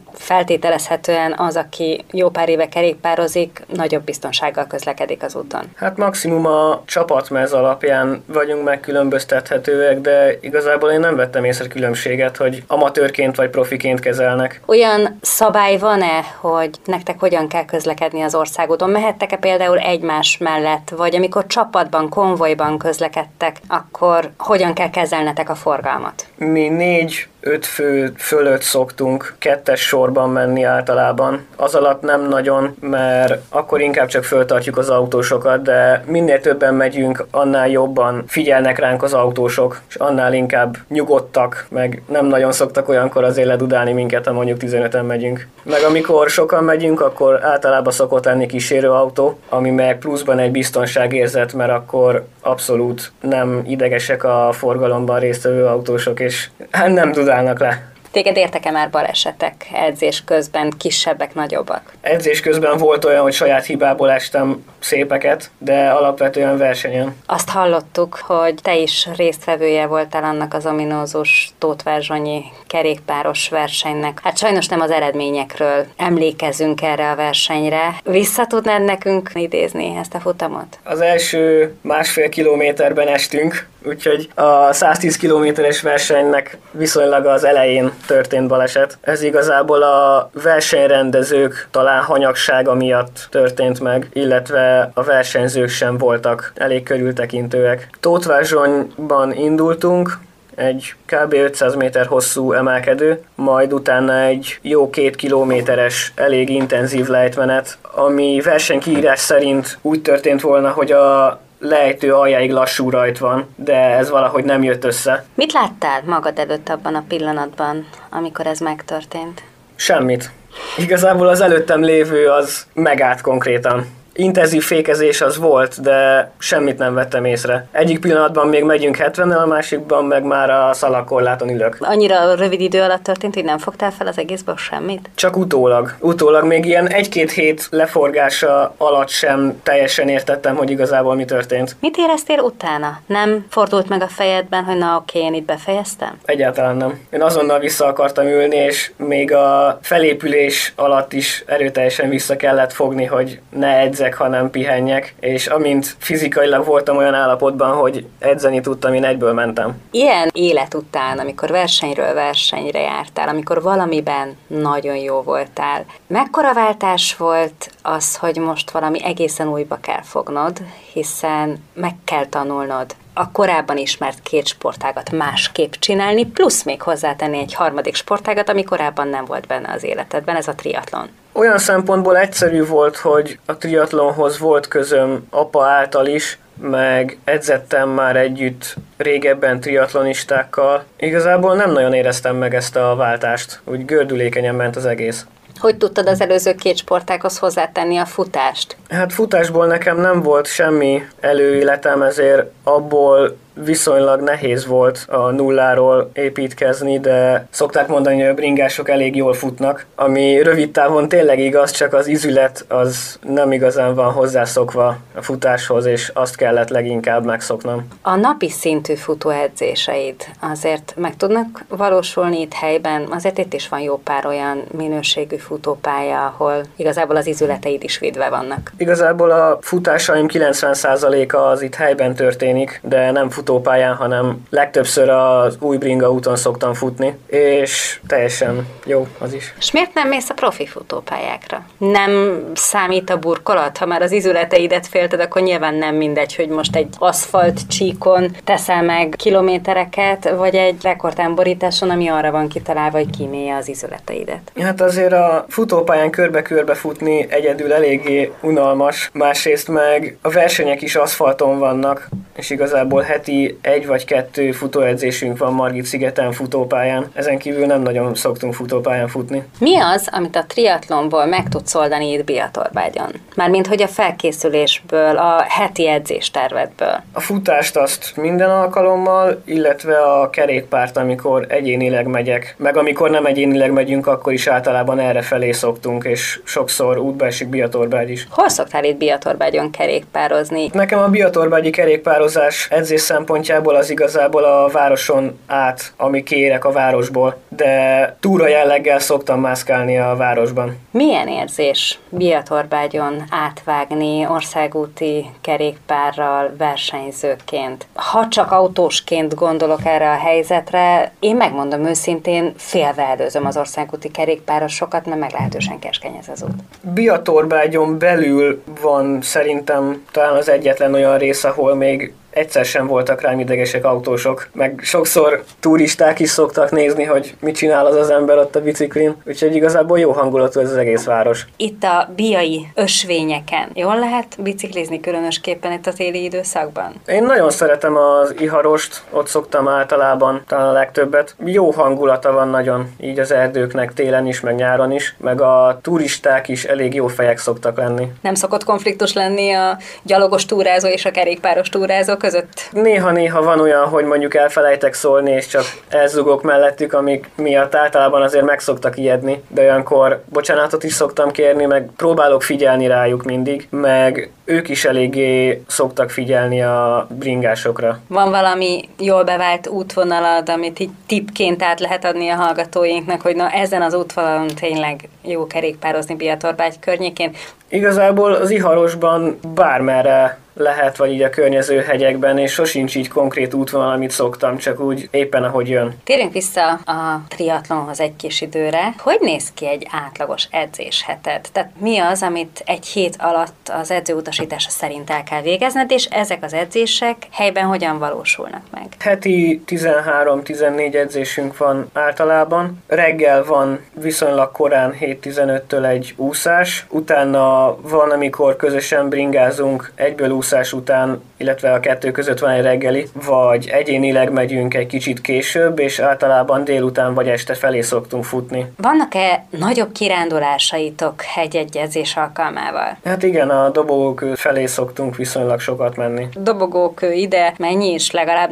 feltételezhetően 1.15 1.33
az, 1.37 1.55
aki 1.55 2.05
jó 2.11 2.29
pár 2.29 2.49
éve 2.49 2.67
kerékpározik, 2.67 3.65
nagyobb 3.67 4.03
biztonsággal 4.03 4.67
közlekedik 4.67 5.23
az 5.23 5.35
úton. 5.35 5.61
Hát 5.75 5.97
maximum 5.97 6.45
a 6.45 6.81
csapatmez 6.85 7.53
alapján 7.53 8.23
vagyunk 8.25 8.63
megkülönböztethetőek, 8.63 10.01
de 10.01 10.37
igazából 10.41 10.89
én 10.89 10.99
nem 10.99 11.15
vettem 11.15 11.43
észre 11.43 11.67
különbséget, 11.67 12.37
hogy 12.37 12.63
amatőrként 12.67 13.35
vagy 13.35 13.49
profiként 13.49 13.99
kezelnek. 13.99 14.61
Olyan 14.65 15.17
szabály 15.21 15.77
van-e, 15.77 16.21
hogy 16.39 16.69
nektek 16.85 17.19
hogyan 17.19 17.47
kell 17.47 17.65
közlekedni 17.65 18.21
az 18.21 18.35
országúton? 18.35 18.89
Mehettek-e 18.89 19.37
például 19.37 19.77
egymás 19.77 20.37
mellett, 20.37 20.93
vagy 20.95 21.15
amikor 21.15 21.47
csapatban, 21.47 22.09
konvojban 22.09 22.77
közlekedtek, 22.77 23.57
akkor 23.67 24.31
hogyan 24.37 24.73
kell 24.73 24.89
kezelnetek 24.89 25.49
a 25.49 25.55
forgalmat? 25.55 26.25
Mi 26.35 26.67
négy 26.69 27.27
öt 27.47 27.65
fő 27.65 28.11
fölött 28.17 28.61
szoktunk 28.61 29.35
kettes 29.37 29.81
sorban 29.81 30.29
menni 30.29 30.63
általában. 30.63 31.45
Az 31.55 31.75
alatt 31.75 32.01
nem 32.01 32.27
nagyon, 32.27 32.75
mert 32.79 33.41
akkor 33.49 33.81
inkább 33.81 34.07
csak 34.07 34.23
föltartjuk 34.23 34.77
az 34.77 34.89
autósokat, 34.89 35.61
de 35.61 36.03
minél 36.07 36.39
többen 36.41 36.73
megyünk, 36.73 37.25
annál 37.31 37.69
jobban 37.69 38.23
figyelnek 38.27 38.79
ránk 38.79 39.03
az 39.03 39.13
autósok, 39.13 39.81
és 39.87 39.95
annál 39.95 40.33
inkább 40.33 40.77
nyugodtak, 40.87 41.65
meg 41.69 42.01
nem 42.07 42.25
nagyon 42.25 42.51
szoktak 42.51 42.89
olyankor 42.89 43.23
azért 43.23 43.47
ledudálni 43.47 43.93
minket, 43.93 44.25
ha 44.25 44.33
mondjuk 44.33 44.57
15-en 44.61 45.07
megyünk. 45.07 45.47
Meg 45.69 45.83
amikor 45.83 46.29
sokan 46.29 46.63
megyünk, 46.63 47.01
akkor 47.01 47.43
általában 47.43 47.93
szokott 47.93 48.25
lenni 48.25 48.45
kísérő 48.45 48.89
autó, 48.91 49.39
ami 49.49 49.69
meg 49.69 49.99
pluszban 49.99 50.39
egy 50.39 50.51
biztonságérzet, 50.51 51.53
mert 51.53 51.71
akkor 51.71 52.25
abszolút 52.41 53.11
nem 53.21 53.63
idegesek 53.67 54.23
a 54.23 54.49
forgalomban 54.51 55.19
résztvevő 55.19 55.65
autósok, 55.65 56.19
és 56.19 56.49
hát 56.71 56.93
nem 56.93 57.11
dudálnak 57.11 57.59
le. 57.59 57.94
Téged 58.15 58.37
értek-e 58.37 58.71
már 58.71 58.89
balesetek 58.89 59.67
edzés 59.73 60.23
közben, 60.25 60.73
kisebbek, 60.77 61.33
nagyobbak? 61.33 61.93
Edzés 62.01 62.39
közben 62.39 62.77
volt 62.77 63.05
olyan, 63.05 63.21
hogy 63.21 63.33
saját 63.33 63.65
hibából 63.65 64.11
estem 64.11 64.65
szépeket, 64.79 65.51
de 65.57 65.89
alapvetően 65.89 66.57
versenyen. 66.57 67.15
Azt 67.25 67.49
hallottuk, 67.49 68.15
hogy 68.15 68.53
te 68.61 68.75
is 68.75 69.07
résztvevője 69.15 69.85
voltál 69.85 70.23
annak 70.23 70.53
az 70.53 70.65
ominózus 70.65 71.53
Tótvárzsonyi 71.57 72.43
kerékpáros 72.67 73.49
versenynek. 73.49 74.19
Hát 74.23 74.37
sajnos 74.37 74.67
nem 74.67 74.81
az 74.81 74.91
eredményekről 74.91 75.85
emlékezünk 75.97 76.81
erre 76.81 77.11
a 77.11 77.15
versenyre. 77.15 77.95
Vissza 78.03 78.47
tudnád 78.47 78.83
nekünk 78.83 79.31
idézni 79.33 79.95
ezt 79.99 80.13
a 80.13 80.19
futamot? 80.19 80.79
Az 80.83 81.01
első 81.01 81.73
másfél 81.81 82.29
kilométerben 82.29 83.07
estünk, 83.07 83.67
úgyhogy 83.87 84.29
a 84.35 84.73
110 84.73 85.17
kilométeres 85.17 85.81
versenynek 85.81 86.57
viszonylag 86.71 87.25
az 87.25 87.43
elején 87.43 87.91
történt 88.07 88.47
baleset. 88.47 88.97
Ez 89.01 89.21
igazából 89.21 89.81
a 89.83 90.29
versenyrendezők 90.43 91.67
talán 91.71 92.03
hanyagsága 92.03 92.73
miatt 92.73 93.27
történt 93.31 93.79
meg, 93.79 94.09
illetve 94.13 94.91
a 94.93 95.03
versenyzők 95.03 95.69
sem 95.69 95.97
voltak 95.97 96.51
elég 96.55 96.83
körültekintőek. 96.83 97.89
Tótvárzsonyban 97.99 99.33
indultunk, 99.33 100.17
egy 100.55 100.95
kb. 101.05 101.33
500 101.33 101.75
méter 101.75 102.05
hosszú 102.05 102.51
emelkedő, 102.53 103.21
majd 103.35 103.73
utána 103.73 104.19
egy 104.19 104.59
jó 104.61 104.89
két 104.89 105.15
kilométeres, 105.15 106.11
elég 106.15 106.49
intenzív 106.49 107.07
lejtmenet, 107.07 107.77
ami 107.81 108.41
versenykiírás 108.43 109.19
szerint 109.19 109.77
úgy 109.81 110.01
történt 110.01 110.41
volna, 110.41 110.69
hogy 110.69 110.91
a 110.91 111.39
lejtő 111.67 112.13
aljáig 112.13 112.51
lassú 112.51 112.89
rajt 112.89 113.17
van, 113.17 113.47
de 113.55 113.75
ez 113.75 114.09
valahogy 114.09 114.43
nem 114.43 114.63
jött 114.63 114.83
össze. 114.83 115.25
Mit 115.33 115.53
láttál 115.53 116.01
magad 116.05 116.39
előtt 116.39 116.69
abban 116.69 116.95
a 116.95 117.03
pillanatban, 117.07 117.87
amikor 118.09 118.47
ez 118.47 118.59
megtörtént? 118.59 119.43
Semmit. 119.75 120.31
Igazából 120.77 121.27
az 121.27 121.41
előttem 121.41 121.81
lévő 121.81 122.27
az 122.27 122.65
megállt 122.73 123.21
konkrétan 123.21 123.85
intenzív 124.15 124.63
fékezés 124.63 125.21
az 125.21 125.37
volt, 125.37 125.81
de 125.81 126.31
semmit 126.37 126.77
nem 126.77 126.93
vettem 126.93 127.25
észre. 127.25 127.67
Egyik 127.71 127.99
pillanatban 127.99 128.47
még 128.47 128.63
megyünk 128.63 128.95
70 128.95 129.31
a 129.31 129.45
másikban 129.45 130.05
meg 130.05 130.23
már 130.23 130.49
a 130.49 130.73
szalakorláton 130.73 131.49
ülök. 131.49 131.77
Annyira 131.79 132.35
rövid 132.35 132.61
idő 132.61 132.81
alatt 132.81 133.03
történt, 133.03 133.33
hogy 133.33 133.43
nem 133.43 133.57
fogtál 133.57 133.91
fel 133.91 134.07
az 134.07 134.17
egészből 134.17 134.55
semmit? 134.57 135.09
Csak 135.15 135.37
utólag. 135.37 135.95
Utólag 135.99 136.45
még 136.45 136.65
ilyen 136.65 136.87
egy-két 136.87 137.31
hét 137.31 137.67
leforgása 137.69 138.73
alatt 138.77 139.09
sem 139.09 139.59
teljesen 139.63 140.07
értettem, 140.07 140.55
hogy 140.55 140.69
igazából 140.69 141.15
mi 141.15 141.25
történt. 141.25 141.75
Mit 141.79 141.97
éreztél 141.97 142.39
utána? 142.39 142.99
Nem 143.05 143.45
fordult 143.49 143.89
meg 143.89 144.01
a 144.01 144.07
fejedben, 144.07 144.63
hogy 144.63 144.77
na 144.77 144.95
oké, 144.95 145.19
én 145.19 145.33
itt 145.33 145.45
befejeztem? 145.45 146.19
Egyáltalán 146.25 146.75
nem. 146.75 146.99
Én 147.09 147.21
azonnal 147.21 147.59
vissza 147.59 147.85
akartam 147.85 148.25
ülni, 148.25 148.55
és 148.55 148.91
még 148.97 149.33
a 149.33 149.79
felépülés 149.81 150.73
alatt 150.75 151.13
is 151.13 151.43
erőteljesen 151.45 152.09
vissza 152.09 152.35
kellett 152.35 152.73
fogni, 152.73 153.05
hogy 153.05 153.39
ne 153.49 153.77
edze 153.77 154.04
edzek, 154.05 154.17
hanem 154.17 154.49
pihenjek, 154.49 155.15
és 155.19 155.47
amint 155.47 155.95
fizikailag 155.97 156.65
voltam 156.65 156.97
olyan 156.97 157.13
állapotban, 157.13 157.75
hogy 157.75 158.05
edzeni 158.19 158.61
tudtam, 158.61 158.93
én 158.93 159.03
egyből 159.03 159.33
mentem. 159.33 159.81
Ilyen 159.91 160.29
élet 160.33 160.73
után, 160.73 161.19
amikor 161.19 161.49
versenyről 161.49 162.13
versenyre 162.13 162.79
jártál, 162.79 163.27
amikor 163.27 163.61
valamiben 163.61 164.37
nagyon 164.47 164.95
jó 164.95 165.21
voltál, 165.21 165.85
mekkora 166.07 166.53
váltás 166.53 167.15
volt 167.15 167.71
az, 167.81 168.15
hogy 168.15 168.37
most 168.37 168.71
valami 168.71 169.03
egészen 169.03 169.47
újba 169.47 169.77
kell 169.81 170.01
fognod, 170.01 170.57
hiszen 170.93 171.63
meg 171.73 171.95
kell 172.03 172.25
tanulnod 172.25 172.95
a 173.17 173.31
korábban 173.31 173.77
ismert 173.77 174.21
két 174.23 174.47
sportágat 174.47 175.11
másképp 175.11 175.71
csinálni, 175.71 176.25
plusz 176.25 176.63
még 176.63 176.81
hozzátenni 176.81 177.37
egy 177.37 177.53
harmadik 177.53 177.95
sportágat, 177.95 178.49
ami 178.49 178.63
korábban 178.63 179.07
nem 179.07 179.25
volt 179.25 179.47
benne 179.47 179.73
az 179.73 179.83
életedben, 179.83 180.35
ez 180.35 180.47
a 180.47 180.55
triatlon. 180.55 181.09
Olyan 181.37 181.57
szempontból 181.57 182.17
egyszerű 182.17 182.65
volt, 182.65 182.97
hogy 182.97 183.39
a 183.45 183.57
triatlonhoz 183.57 184.39
volt 184.39 184.67
közöm 184.67 185.27
apa 185.29 185.65
által 185.65 186.05
is, 186.05 186.39
meg 186.61 187.17
edzettem 187.23 187.89
már 187.89 188.15
együtt 188.15 188.75
régebben 188.97 189.59
triatlonistákkal. 189.59 190.83
Igazából 190.97 191.55
nem 191.55 191.71
nagyon 191.71 191.93
éreztem 191.93 192.35
meg 192.35 192.53
ezt 192.53 192.75
a 192.75 192.95
váltást, 192.95 193.59
úgy 193.63 193.85
gördülékenyen 193.85 194.55
ment 194.55 194.75
az 194.75 194.85
egész. 194.85 195.25
Hogy 195.59 195.77
tudtad 195.77 196.07
az 196.07 196.21
előző 196.21 196.53
két 196.55 196.77
sportákhoz 196.77 197.37
hozzátenni 197.37 197.97
a 197.97 198.05
futást? 198.05 198.77
Hát 198.89 199.13
futásból 199.13 199.65
nekem 199.65 199.99
nem 199.99 200.21
volt 200.21 200.47
semmi 200.47 201.07
előéletem, 201.19 202.01
ezért 202.01 202.51
abból 202.63 203.37
viszonylag 203.63 204.21
nehéz 204.21 204.65
volt 204.65 205.05
a 205.09 205.31
nulláról 205.31 206.09
építkezni, 206.13 206.99
de 206.99 207.47
szokták 207.49 207.87
mondani, 207.87 208.19
hogy 208.19 208.29
a 208.29 208.33
bringások 208.33 208.89
elég 208.89 209.15
jól 209.15 209.33
futnak, 209.33 209.85
ami 209.95 210.41
rövid 210.41 210.71
távon 210.71 211.09
tényleg 211.09 211.39
igaz, 211.39 211.71
csak 211.71 211.93
az 211.93 212.07
izület 212.07 212.65
az 212.67 213.19
nem 213.21 213.51
igazán 213.51 213.95
van 213.95 214.11
hozzászokva 214.11 214.97
a 215.15 215.21
futáshoz, 215.21 215.85
és 215.85 216.11
azt 216.13 216.35
kellett 216.35 216.69
leginkább 216.69 217.25
megszoknom. 217.25 217.87
A 218.01 218.15
napi 218.15 218.49
szintű 218.49 218.93
futóedzéseid 218.93 220.15
azért 220.39 220.93
meg 220.97 221.15
tudnak 221.15 221.65
valósulni 221.67 222.41
itt 222.41 222.53
helyben? 222.53 223.07
Azért 223.09 223.37
itt 223.37 223.53
is 223.53 223.69
van 223.69 223.79
jó 223.79 223.97
pár 223.97 224.25
olyan 224.25 224.63
minőségű 224.77 225.35
futópálya, 225.35 226.25
ahol 226.25 226.61
igazából 226.75 227.15
az 227.15 227.27
izületeid 227.27 227.83
is 227.83 227.99
védve 227.99 228.29
vannak. 228.29 228.71
Igazából 228.77 229.31
a 229.31 229.57
futásaim 229.61 230.25
90%-a 230.29 231.37
az 231.37 231.61
itt 231.61 231.75
helyben 231.75 232.15
történik, 232.15 232.79
de 232.83 233.11
nem 233.11 233.29
futópályán, 233.45 233.95
hanem 233.95 234.45
legtöbbször 234.49 235.09
az 235.09 235.57
új 235.59 235.77
bringa 235.77 236.11
úton 236.11 236.35
szoktam 236.35 236.73
futni, 236.73 237.17
és 237.27 237.99
teljesen 238.07 238.67
jó 238.85 239.07
az 239.19 239.33
is. 239.33 239.53
És 239.57 239.71
miért 239.71 239.93
nem 239.93 240.07
mész 240.07 240.29
a 240.29 240.33
profi 240.33 240.65
futópályákra? 240.65 241.65
Nem 241.77 242.43
számít 242.53 243.09
a 243.09 243.17
burkolat? 243.17 243.77
Ha 243.77 243.85
már 243.85 244.01
az 244.01 244.11
izületeidet 244.11 244.87
félted, 244.87 245.19
akkor 245.19 245.41
nyilván 245.41 245.75
nem 245.75 245.95
mindegy, 245.95 246.35
hogy 246.35 246.47
most 246.47 246.75
egy 246.75 246.87
aszfalt 246.97 247.67
csíkon 247.67 248.35
teszel 248.43 248.81
meg 248.81 249.13
kilométereket, 249.17 250.29
vagy 250.29 250.55
egy 250.55 250.77
rekordtámborításon, 250.81 251.89
ami 251.89 252.07
arra 252.07 252.31
van 252.31 252.47
kitalálva, 252.47 252.97
hogy 252.97 253.09
kimélje 253.17 253.55
az 253.55 253.67
izületeidet. 253.67 254.51
Hát 254.61 254.81
azért 254.81 255.13
a 255.13 255.45
futópályán 255.49 256.09
körbe-körbe 256.09 256.73
futni 256.73 257.25
egyedül 257.29 257.73
eléggé 257.73 258.31
unalmas, 258.41 259.09
másrészt 259.13 259.67
meg 259.67 260.17
a 260.21 260.29
versenyek 260.29 260.81
is 260.81 260.95
aszfalton 260.95 261.59
vannak, 261.59 262.09
és 262.35 262.49
igazából 262.49 263.01
heti 263.01 263.34
egy 263.61 263.87
vagy 263.87 264.05
kettő 264.05 264.51
futóedzésünk 264.51 265.37
van 265.37 265.53
Margit 265.53 265.85
szigeten 265.85 266.31
futópályán. 266.31 267.11
Ezen 267.13 267.37
kívül 267.37 267.65
nem 267.65 267.81
nagyon 267.81 268.15
szoktunk 268.15 268.53
futópályán 268.53 269.07
futni. 269.07 269.43
Mi 269.59 269.77
az, 269.79 270.09
amit 270.11 270.35
a 270.35 270.45
triatlonból 270.47 271.25
meg 271.25 271.49
tudsz 271.49 271.75
oldani 271.75 272.11
itt 272.11 272.23
Biatorbágyon? 272.23 273.09
Mármint, 273.35 273.67
hogy 273.67 273.81
a 273.81 273.87
felkészülésből, 273.87 275.17
a 275.17 275.45
heti 275.47 275.87
edzéstervedből. 275.87 277.03
A 277.11 277.19
futást 277.19 277.77
azt 277.77 278.13
minden 278.15 278.49
alkalommal, 278.49 279.41
illetve 279.45 279.97
a 279.97 280.29
kerékpárt, 280.29 280.97
amikor 280.97 281.45
egyénileg 281.49 282.07
megyek, 282.07 282.55
meg 282.57 282.77
amikor 282.77 283.09
nem 283.09 283.25
egyénileg 283.25 283.71
megyünk, 283.71 284.07
akkor 284.07 284.33
is 284.33 284.47
általában 284.47 284.99
erre 284.99 285.21
felé 285.21 285.51
szoktunk, 285.51 286.03
és 286.03 286.39
sokszor 286.43 286.97
útba 286.97 287.25
esik 287.25 287.47
Biatorbágy 287.47 288.09
is. 288.09 288.27
Hol 288.29 288.49
szoktál 288.49 288.83
itt 288.83 288.97
Biatorbágyon 288.97 289.71
kerékpározni? 289.71 290.69
Nekem 290.73 290.99
a 290.99 291.07
Biatorbágyi 291.07 291.69
kerékpározás 291.69 292.67
edzés 292.71 293.01
szempontjából 293.25 293.75
az 293.75 293.89
igazából 293.89 294.43
a 294.43 294.67
városon 294.67 295.39
át, 295.47 295.93
ami 295.97 296.23
kérek 296.23 296.65
a 296.65 296.71
városból, 296.71 297.37
de 297.49 298.15
túra 298.19 298.47
jelleggel 298.47 298.99
szoktam 298.99 299.39
mászkálni 299.39 299.97
a 299.97 300.15
városban. 300.15 300.77
Milyen 300.91 301.27
érzés 301.27 301.99
Biatorbágyon 302.09 303.23
átvágni 303.29 304.27
országúti 304.27 305.25
kerékpárral 305.41 306.53
versenyzőként? 306.57 307.87
Ha 307.93 308.27
csak 308.27 308.51
autósként 308.51 309.35
gondolok 309.35 309.85
erre 309.85 310.09
a 310.09 310.17
helyzetre, 310.17 311.11
én 311.19 311.35
megmondom 311.35 311.85
őszintén, 311.85 312.53
félve 312.57 313.03
előzöm 313.03 313.45
az 313.45 313.57
országúti 313.57 314.11
kerékpárosokat, 314.11 315.05
mert 315.05 315.19
meglehetősen 315.19 315.79
keskeny 315.79 316.17
ez 316.19 316.29
az 316.29 316.43
út. 316.43 316.93
Biatorbágyon 316.93 317.97
belül 317.97 318.63
van 318.81 319.21
szerintem 319.21 320.05
talán 320.11 320.35
az 320.35 320.49
egyetlen 320.49 320.93
olyan 320.93 321.17
rész, 321.17 321.43
ahol 321.43 321.75
még 321.75 322.13
egyszer 322.35 322.65
sem 322.65 322.87
voltak 322.87 323.21
rám 323.21 323.39
idegesek 323.39 323.85
autósok, 323.85 324.47
meg 324.53 324.79
sokszor 324.83 325.43
turisták 325.59 326.19
is 326.19 326.29
szoktak 326.29 326.71
nézni, 326.71 327.03
hogy 327.03 327.35
mit 327.39 327.55
csinál 327.55 327.85
az 327.85 327.95
az 327.95 328.09
ember 328.09 328.37
ott 328.37 328.55
a 328.55 328.61
biciklin, 328.61 329.15
úgyhogy 329.27 329.55
igazából 329.55 329.99
jó 329.99 330.11
hangulatú 330.11 330.59
ez 330.59 330.71
az 330.71 330.77
egész 330.77 331.03
város. 331.03 331.45
Itt 331.57 331.83
a 331.83 332.09
biai 332.15 332.67
ösvényeken 332.73 333.69
jól 333.73 333.99
lehet 333.99 334.35
biciklizni 334.39 334.99
különösképpen 334.99 335.71
itt 335.71 335.87
a 335.87 335.93
téli 335.93 336.23
időszakban? 336.23 336.93
Én 337.07 337.23
nagyon 337.23 337.49
szeretem 337.49 337.95
az 337.95 338.35
Iharost, 338.37 339.03
ott 339.09 339.27
szoktam 339.27 339.67
általában 339.67 340.43
talán 340.47 340.67
a 340.67 340.71
legtöbbet. 340.71 341.35
Jó 341.45 341.71
hangulata 341.71 342.31
van 342.31 342.49
nagyon, 342.49 342.89
így 342.99 343.19
az 343.19 343.31
erdőknek 343.31 343.93
télen 343.93 344.27
is, 344.27 344.39
meg 344.39 344.55
nyáron 344.55 344.91
is, 344.91 345.15
meg 345.17 345.41
a 345.41 345.79
turisták 345.81 346.47
is 346.47 346.63
elég 346.63 346.93
jó 346.93 347.07
fejek 347.07 347.37
szoktak 347.37 347.77
lenni. 347.77 348.11
Nem 348.21 348.35
szokott 348.35 348.63
konfliktus 348.63 349.13
lenni 349.13 349.51
a 349.51 349.77
gyalogos 350.03 350.45
túrázó 350.45 350.87
és 350.87 351.05
a 351.05 351.11
kerékpáros 351.11 351.69
túrázó 351.69 352.17
között? 352.25 352.69
Néha-néha 352.71 353.43
van 353.43 353.59
olyan, 353.59 353.85
hogy 353.87 354.05
mondjuk 354.05 354.35
elfelejtek 354.35 354.93
szólni, 354.93 355.31
és 355.31 355.47
csak 355.47 355.63
elzugok 355.89 356.43
mellettük, 356.43 356.93
amik 356.93 357.29
miatt 357.35 357.75
általában 357.75 358.21
azért 358.21 358.45
meg 358.45 358.59
szoktak 358.59 358.97
ijedni, 358.97 359.43
de 359.47 359.61
olyankor 359.61 360.23
bocsánatot 360.25 360.83
is 360.83 360.93
szoktam 360.93 361.31
kérni, 361.31 361.65
meg 361.65 361.89
próbálok 361.97 362.43
figyelni 362.43 362.87
rájuk 362.87 363.23
mindig, 363.23 363.67
meg 363.69 364.31
ők 364.45 364.69
is 364.69 364.85
eléggé 364.85 365.63
szoktak 365.67 366.09
figyelni 366.09 366.61
a 366.61 367.07
bringásokra. 367.09 367.99
Van 368.07 368.29
valami 368.29 368.89
jól 368.99 369.23
bevált 369.23 369.67
útvonalad, 369.67 370.49
amit 370.49 370.79
így 370.79 370.91
tipként 371.07 371.63
át 371.63 371.79
lehet 371.79 372.05
adni 372.05 372.29
a 372.29 372.35
hallgatóinknak, 372.35 373.21
hogy 373.21 373.35
na 373.35 373.49
ezen 373.49 373.81
az 373.81 373.93
útvonalon 373.93 374.47
tényleg 374.47 375.09
jó 375.21 375.47
kerékpározni 375.47 376.15
Biatorbágy 376.15 376.79
környékén. 376.79 377.31
Igazából 377.69 378.33
az 378.33 378.49
Iharosban 378.49 379.39
bármerre 379.53 380.37
lehet, 380.55 380.97
vagy 380.97 381.11
így 381.11 381.21
a 381.21 381.29
környező 381.29 381.81
hegyekben, 381.81 382.37
és 382.37 382.51
sosincs 382.51 382.95
így 382.95 383.09
konkrét 383.09 383.53
útvonal, 383.53 383.91
amit 383.91 384.11
szoktam, 384.11 384.57
csak 384.57 384.79
úgy 384.79 385.07
éppen 385.11 385.43
ahogy 385.43 385.69
jön. 385.69 385.97
Térjünk 386.03 386.33
vissza 386.33 386.69
a 386.71 387.21
triatlonhoz 387.27 387.99
egy 387.99 388.15
kis 388.15 388.41
időre. 388.41 388.93
Hogy 388.97 389.17
néz 389.19 389.51
ki 389.53 389.67
egy 389.67 389.87
átlagos 389.91 390.47
edzésheted? 390.51 391.45
Tehát 391.51 391.69
mi 391.77 391.97
az, 391.97 392.21
amit 392.21 392.63
egy 392.65 392.85
hét 392.85 393.15
alatt 393.19 393.71
az 393.81 393.91
edző 393.91 394.13
utasítása 394.13 394.69
szerint 394.69 395.09
el 395.09 395.23
kell 395.23 395.41
végezned, 395.41 395.91
és 395.91 396.05
ezek 396.05 396.43
az 396.43 396.53
edzések 396.53 397.15
helyben 397.31 397.65
hogyan 397.65 397.99
valósulnak 397.99 398.61
meg? 398.71 398.87
Heti 398.99 399.63
13-14 399.67 400.93
edzésünk 400.93 401.57
van 401.57 401.89
általában. 401.93 402.83
Reggel 402.87 403.43
van 403.43 403.79
viszonylag 403.93 404.51
korán 404.51 404.95
7-15-től 404.99 405.85
egy 405.85 406.13
úszás, 406.17 406.85
utána 406.89 407.75
van, 407.81 408.11
amikor 408.11 408.55
közösen 408.55 409.09
bringázunk 409.09 409.91
egyből 409.95 410.31
úszás 410.45 410.73
után, 410.73 411.21
illetve 411.37 411.73
a 411.73 411.79
kettő 411.79 412.11
között 412.11 412.39
van 412.39 412.49
egy 412.49 412.61
reggeli, 412.61 413.07
vagy 413.25 413.67
egyénileg 413.67 414.31
megyünk 414.31 414.73
egy 414.73 414.87
kicsit 414.87 415.21
később, 415.21 415.79
és 415.79 415.99
általában 415.99 416.63
délután 416.63 417.13
vagy 417.13 417.27
este 417.27 417.53
felé 417.53 417.81
szoktunk 417.81 418.23
futni. 418.23 418.65
Vannak-e 418.77 419.45
nagyobb 419.49 419.91
kirándulásaitok 419.91 421.21
hegyegyezés 421.21 422.15
alkalmával? 422.15 422.97
Hát 423.05 423.23
igen, 423.23 423.49
a 423.49 423.69
dobogók 423.69 424.25
felé 424.35 424.65
szoktunk 424.65 425.15
viszonylag 425.15 425.59
sokat 425.59 425.95
menni. 425.95 426.27
Dobogók 426.37 426.99
ide 427.13 427.53
mennyi 427.57 427.93
is? 427.93 428.11
Legalább 428.11 428.51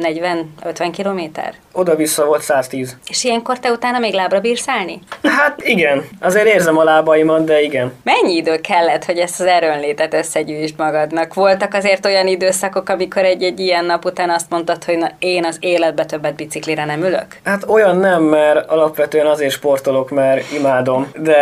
40-50 0.62 0.88
kilométer? 0.92 1.54
Oda-vissza 1.72 2.24
volt 2.24 2.42
110. 2.42 2.96
És 3.08 3.24
ilyenkor 3.24 3.58
te 3.58 3.70
utána 3.70 3.98
még 3.98 4.14
lábra 4.14 4.40
bírsz 4.40 4.68
állni? 4.68 5.00
Hát 5.22 5.62
igen, 5.62 6.08
azért 6.20 6.46
érzem 6.46 6.78
a 6.78 6.84
lábaimat, 6.84 7.44
de 7.44 7.60
igen. 7.60 7.92
Mennyi 8.02 8.34
idő 8.36 8.56
kellett, 8.56 9.04
hogy 9.04 9.18
ezt 9.18 9.40
az 9.40 9.46
erőnlétet 9.46 10.14
összegyűjtsd 10.14 10.78
magadnak? 10.78 11.34
Voltak 11.34 11.74
azért 11.84 12.06
olyan 12.06 12.26
időszakok, 12.26 12.88
amikor 12.88 13.24
egy-egy 13.24 13.60
ilyen 13.60 13.84
nap 13.84 14.04
után 14.04 14.30
azt 14.30 14.50
mondtad, 14.50 14.84
hogy 14.84 14.98
na, 14.98 15.10
én 15.18 15.44
az 15.44 15.56
életbe 15.60 16.04
többet 16.04 16.34
biciklire 16.34 16.84
nem 16.84 17.02
ülök? 17.02 17.26
Hát 17.44 17.64
olyan 17.68 17.96
nem, 17.96 18.22
mert 18.22 18.70
alapvetően 18.70 19.26
azért 19.26 19.52
sportolok, 19.52 20.10
mert 20.10 20.52
imádom. 20.52 21.10
De 21.16 21.36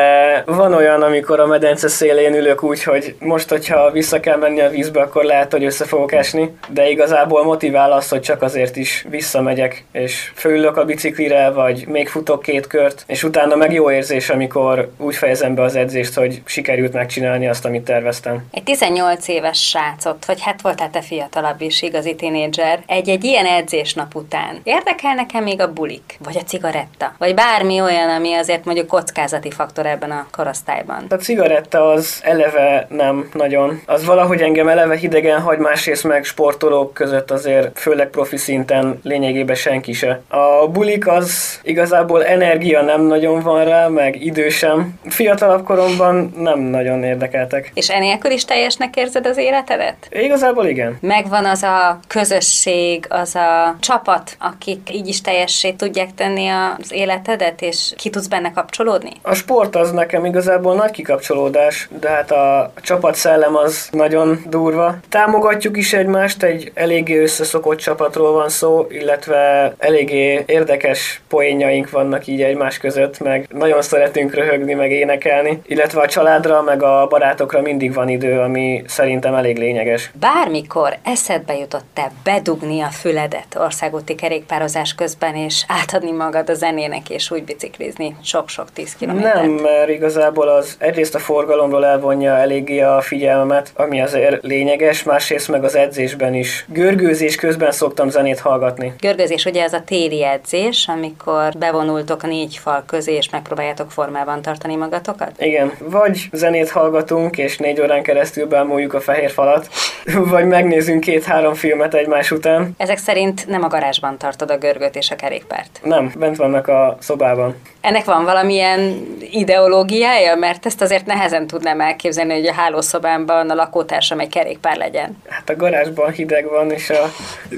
van 0.47 0.75
olyan, 0.75 1.03
amikor 1.03 1.41
a 1.41 1.47
medence 1.47 1.89
szélén 1.89 2.35
ülök 2.35 2.63
úgy, 2.63 2.83
hogy 2.83 3.15
most, 3.19 3.49
hogyha 3.49 3.91
vissza 3.91 4.21
kell 4.21 4.37
menni 4.37 4.61
a 4.61 4.69
vízbe, 4.69 5.01
akkor 5.01 5.25
lehet, 5.25 5.53
hogy 5.53 5.65
össze 5.65 5.85
fogok 5.85 6.13
esni. 6.13 6.57
De 6.69 6.91
igazából 6.91 7.45
motivál 7.45 7.93
az, 7.93 8.09
hogy 8.09 8.21
csak 8.21 8.43
azért 8.43 8.77
is 8.77 9.07
visszamegyek, 9.09 9.85
és 9.93 10.33
fölülök 10.35 10.77
a 10.77 10.85
biciklire, 10.85 11.51
vagy 11.51 11.85
még 11.87 12.09
futok 12.09 12.43
két 12.43 12.67
kört, 12.67 13.05
és 13.07 13.23
utána 13.23 13.57
meg 13.57 13.73
jó 13.73 13.91
érzés, 13.91 14.29
amikor 14.29 14.91
úgy 14.99 15.15
fejezem 15.15 15.55
be 15.55 15.63
az 15.63 15.77
edzést, 15.77 16.15
hogy 16.15 16.43
sikerült 16.45 16.93
megcsinálni 16.93 17.49
azt, 17.49 17.65
amit 17.65 17.85
terveztem. 17.85 18.45
Egy 18.51 18.63
18 18.63 19.29
éves 19.29 19.69
srácot, 19.69 20.25
vagy 20.33 20.43
hát 20.43 20.63
voltál 20.63 20.91
te 20.91 21.01
fiatalabb 21.01 21.61
is, 21.61 21.83
igazi 21.83 22.15
tinédzser, 22.15 22.83
egy-egy 22.87 23.25
ilyen 23.25 23.47
edzésnap 23.47 24.15
után 24.15 24.61
érdekel 24.63 25.15
nekem 25.15 25.43
még 25.43 25.61
a 25.61 25.73
bulik, 25.73 26.19
vagy 26.25 26.37
a 26.37 26.45
cigaretta, 26.45 27.15
vagy 27.19 27.35
bármi 27.35 27.81
olyan, 27.81 28.11
ami 28.11 28.35
azért 28.35 28.65
mondjuk 28.65 28.87
kockázati 28.87 29.51
faktor 29.51 29.87
ebben 29.87 30.11
a 30.11 30.27
korosztályban. 30.31 31.05
A 31.09 31.15
cigaretta 31.15 31.91
az 31.91 32.21
eleve 32.23 32.87
nem 32.91 33.31
nagyon. 33.33 33.83
Az 33.87 34.05
valahogy 34.05 34.41
engem 34.41 34.69
eleve 34.69 34.97
hidegen 34.97 35.41
hagy, 35.41 35.59
másrészt 35.59 36.05
meg 36.05 36.25
sportolók 36.25 36.95
között 36.95 37.31
azért, 37.31 37.79
főleg 37.79 38.09
profi 38.09 38.37
szinten 38.37 39.01
lényegében 39.03 39.57
senki 39.57 39.93
se. 39.93 40.21
A 40.29 40.69
bulik 40.69 41.09
az 41.09 41.61
igazából 41.63 42.25
energia 42.25 42.83
nem 42.83 43.03
nagyon 43.03 43.41
van 43.41 43.65
rá, 43.65 43.89
meg 43.89 44.25
idő 44.25 44.49
sem. 44.49 44.99
Fiatalabb 45.09 45.65
koromban 45.65 46.33
nem 46.37 46.59
nagyon 46.61 47.05
érdekeltek. 47.05 47.71
És 47.75 47.89
enélkül 47.89 48.31
is 48.31 48.45
teljesnek 48.45 48.97
érzed 48.97 49.27
az 49.27 49.37
életedet? 49.37 50.07
Igazából 50.23 50.67
igen. 50.67 50.99
Megvan 51.01 51.45
az 51.45 51.63
a 51.63 51.99
közösség, 52.07 53.07
az 53.09 53.35
a 53.35 53.77
csapat, 53.81 54.37
akik 54.39 54.91
így 54.93 55.09
is 55.09 55.21
teljessé 55.21 55.71
tudják 55.71 56.15
tenni 56.15 56.49
az 56.49 56.93
életedet, 56.93 57.63
és 57.63 57.93
ki 57.97 58.11
tudsz 58.11 58.27
benne 58.27 58.53
kapcsolódni? 58.53 59.11
A 59.23 59.35
sport 59.35 59.77
az 59.77 59.91
nekem 59.91 60.25
igazából 60.25 60.75
nagy 60.75 60.91
kikapcsolódás, 60.91 61.89
de 62.01 62.09
hát 62.09 62.31
a 62.31 62.73
csapat 62.83 63.15
szellem 63.15 63.57
az 63.57 63.89
nagyon 63.93 64.43
durva. 64.49 64.97
Támogatjuk 65.09 65.77
is 65.77 65.93
egymást, 65.93 66.43
egy 66.43 66.71
eléggé 66.75 67.19
összeszokott 67.19 67.79
csapatról 67.79 68.33
van 68.33 68.49
szó, 68.49 68.87
illetve 68.91 69.75
eléggé 69.79 70.45
érdekes 70.47 71.21
poénjaink 71.29 71.91
vannak 71.91 72.27
így 72.27 72.43
egymás 72.43 72.79
között, 72.79 73.21
meg 73.21 73.47
nagyon 73.51 73.83
szeretünk 73.83 74.35
röhögni, 74.35 74.75
meg 74.75 74.91
énekelni, 74.91 75.61
illetve 75.67 76.01
a 76.01 76.09
családra, 76.09 76.63
meg 76.63 76.83
a 76.83 77.07
barátokra 77.07 77.61
mindig 77.61 77.95
van 77.95 78.09
idő, 78.09 78.41
ami 78.41 78.83
szerintem 78.87 79.35
elég 79.35 79.59
lényeges. 79.59 80.11
Bármikor 80.21 80.97
eszedbe 81.03 81.57
jutott-e 81.57 82.11
bedugni 82.25 82.81
a 82.81 82.89
füledet 82.89 83.57
országúti 83.59 84.15
kerékpározás 84.15 84.95
közben, 84.95 85.35
és 85.35 85.65
átadni 85.69 86.11
magad 86.11 86.51
a 86.51 86.55
zenének, 86.55 87.11
és 87.11 87.31
úgy 87.31 87.45
biciklizni 87.45 88.17
sok-sok 88.23 88.73
tíz 88.73 88.97
kilométert? 88.97 89.35
Nem, 89.35 89.51
mert 89.51 89.89
igazából 89.89 90.49
az 90.49 90.77
egyrészt 90.79 91.15
a 91.15 91.19
forgalomról 91.19 91.87
elvonja 91.87 92.37
eléggé 92.37 92.81
a 92.81 93.01
figyelmet, 93.01 93.73
ami 93.75 94.01
azért 94.03 94.43
lényeges, 94.43 95.03
másrészt 95.03 95.49
meg 95.49 95.65
az 95.65 95.75
edzésben 95.75 96.35
is. 96.35 96.65
Görgőzés 96.69 97.35
közben 97.35 97.73
szoktam 97.73 98.09
zenét 98.09 98.41
hallgatni. 98.41 98.93
Görgőzés 99.01 99.45
ugye 99.45 99.63
ez 99.63 99.73
a 99.73 99.83
téli 99.85 100.25
edzés, 100.25 100.89
amikor 100.89 101.53
bevonultok 101.59 102.23
négy 102.23 102.57
fal 102.63 102.85
közé, 102.87 103.15
és 103.15 103.31
megpróbáljátok 103.31 103.91
formában 103.91 104.43
tartani 104.43 104.77
magatokat? 104.77 105.33
Igen, 105.39 105.73
vagy 105.79 106.29
zenét 106.33 106.71
hallgatunk, 106.71 107.39
és 107.39 107.59
négy 107.59 107.81
órán 107.81 108.03
keresztül 108.03 108.47
bámuljuk 108.47 108.95
a 108.95 109.01
fehér 109.01 109.31
falat, 109.31 109.69
vagy 110.15 110.47
megnézünk 110.47 111.01
két-három 111.01 111.55
filmet 111.55 111.95
egymás 111.95 112.31
után. 112.31 112.75
Ezek 112.77 112.99
szerint 112.99 113.47
nem 113.47 113.63
a 113.63 113.69
garázsban 113.69 114.19
tartod 114.19 114.51
a 114.51 114.59
görgőt 114.59 114.97
és 114.97 115.11
a 115.11 115.17
kerékpárt? 115.17 115.81
Nem, 115.83 116.13
bent 116.19 116.37
vannak 116.37 116.69
a 116.69 116.97
szobában. 117.01 117.57
Ennek 117.81 118.05
van 118.05 118.25
valamilyen 118.25 119.07
ideológiája? 119.31 120.35
Mert 120.35 120.67
ezt 120.67 120.81
azért 120.81 121.07
nehezen 121.07 121.47
tudnám 121.47 121.81
elképzelni, 121.81 122.33
hogy 122.33 122.47
a 122.47 122.53
hálószobámban 122.53 123.51
a 123.51 123.55
lakótársam 123.55 124.21
egy 124.21 124.29
kerékpár 124.29 124.77
legyen. 124.77 125.23
Hát 125.29 125.51
a 125.51 125.57
garázsban 125.57 126.13
hideg 126.13 126.49
van, 126.49 126.71
és 126.71 126.91
a 126.91 127.13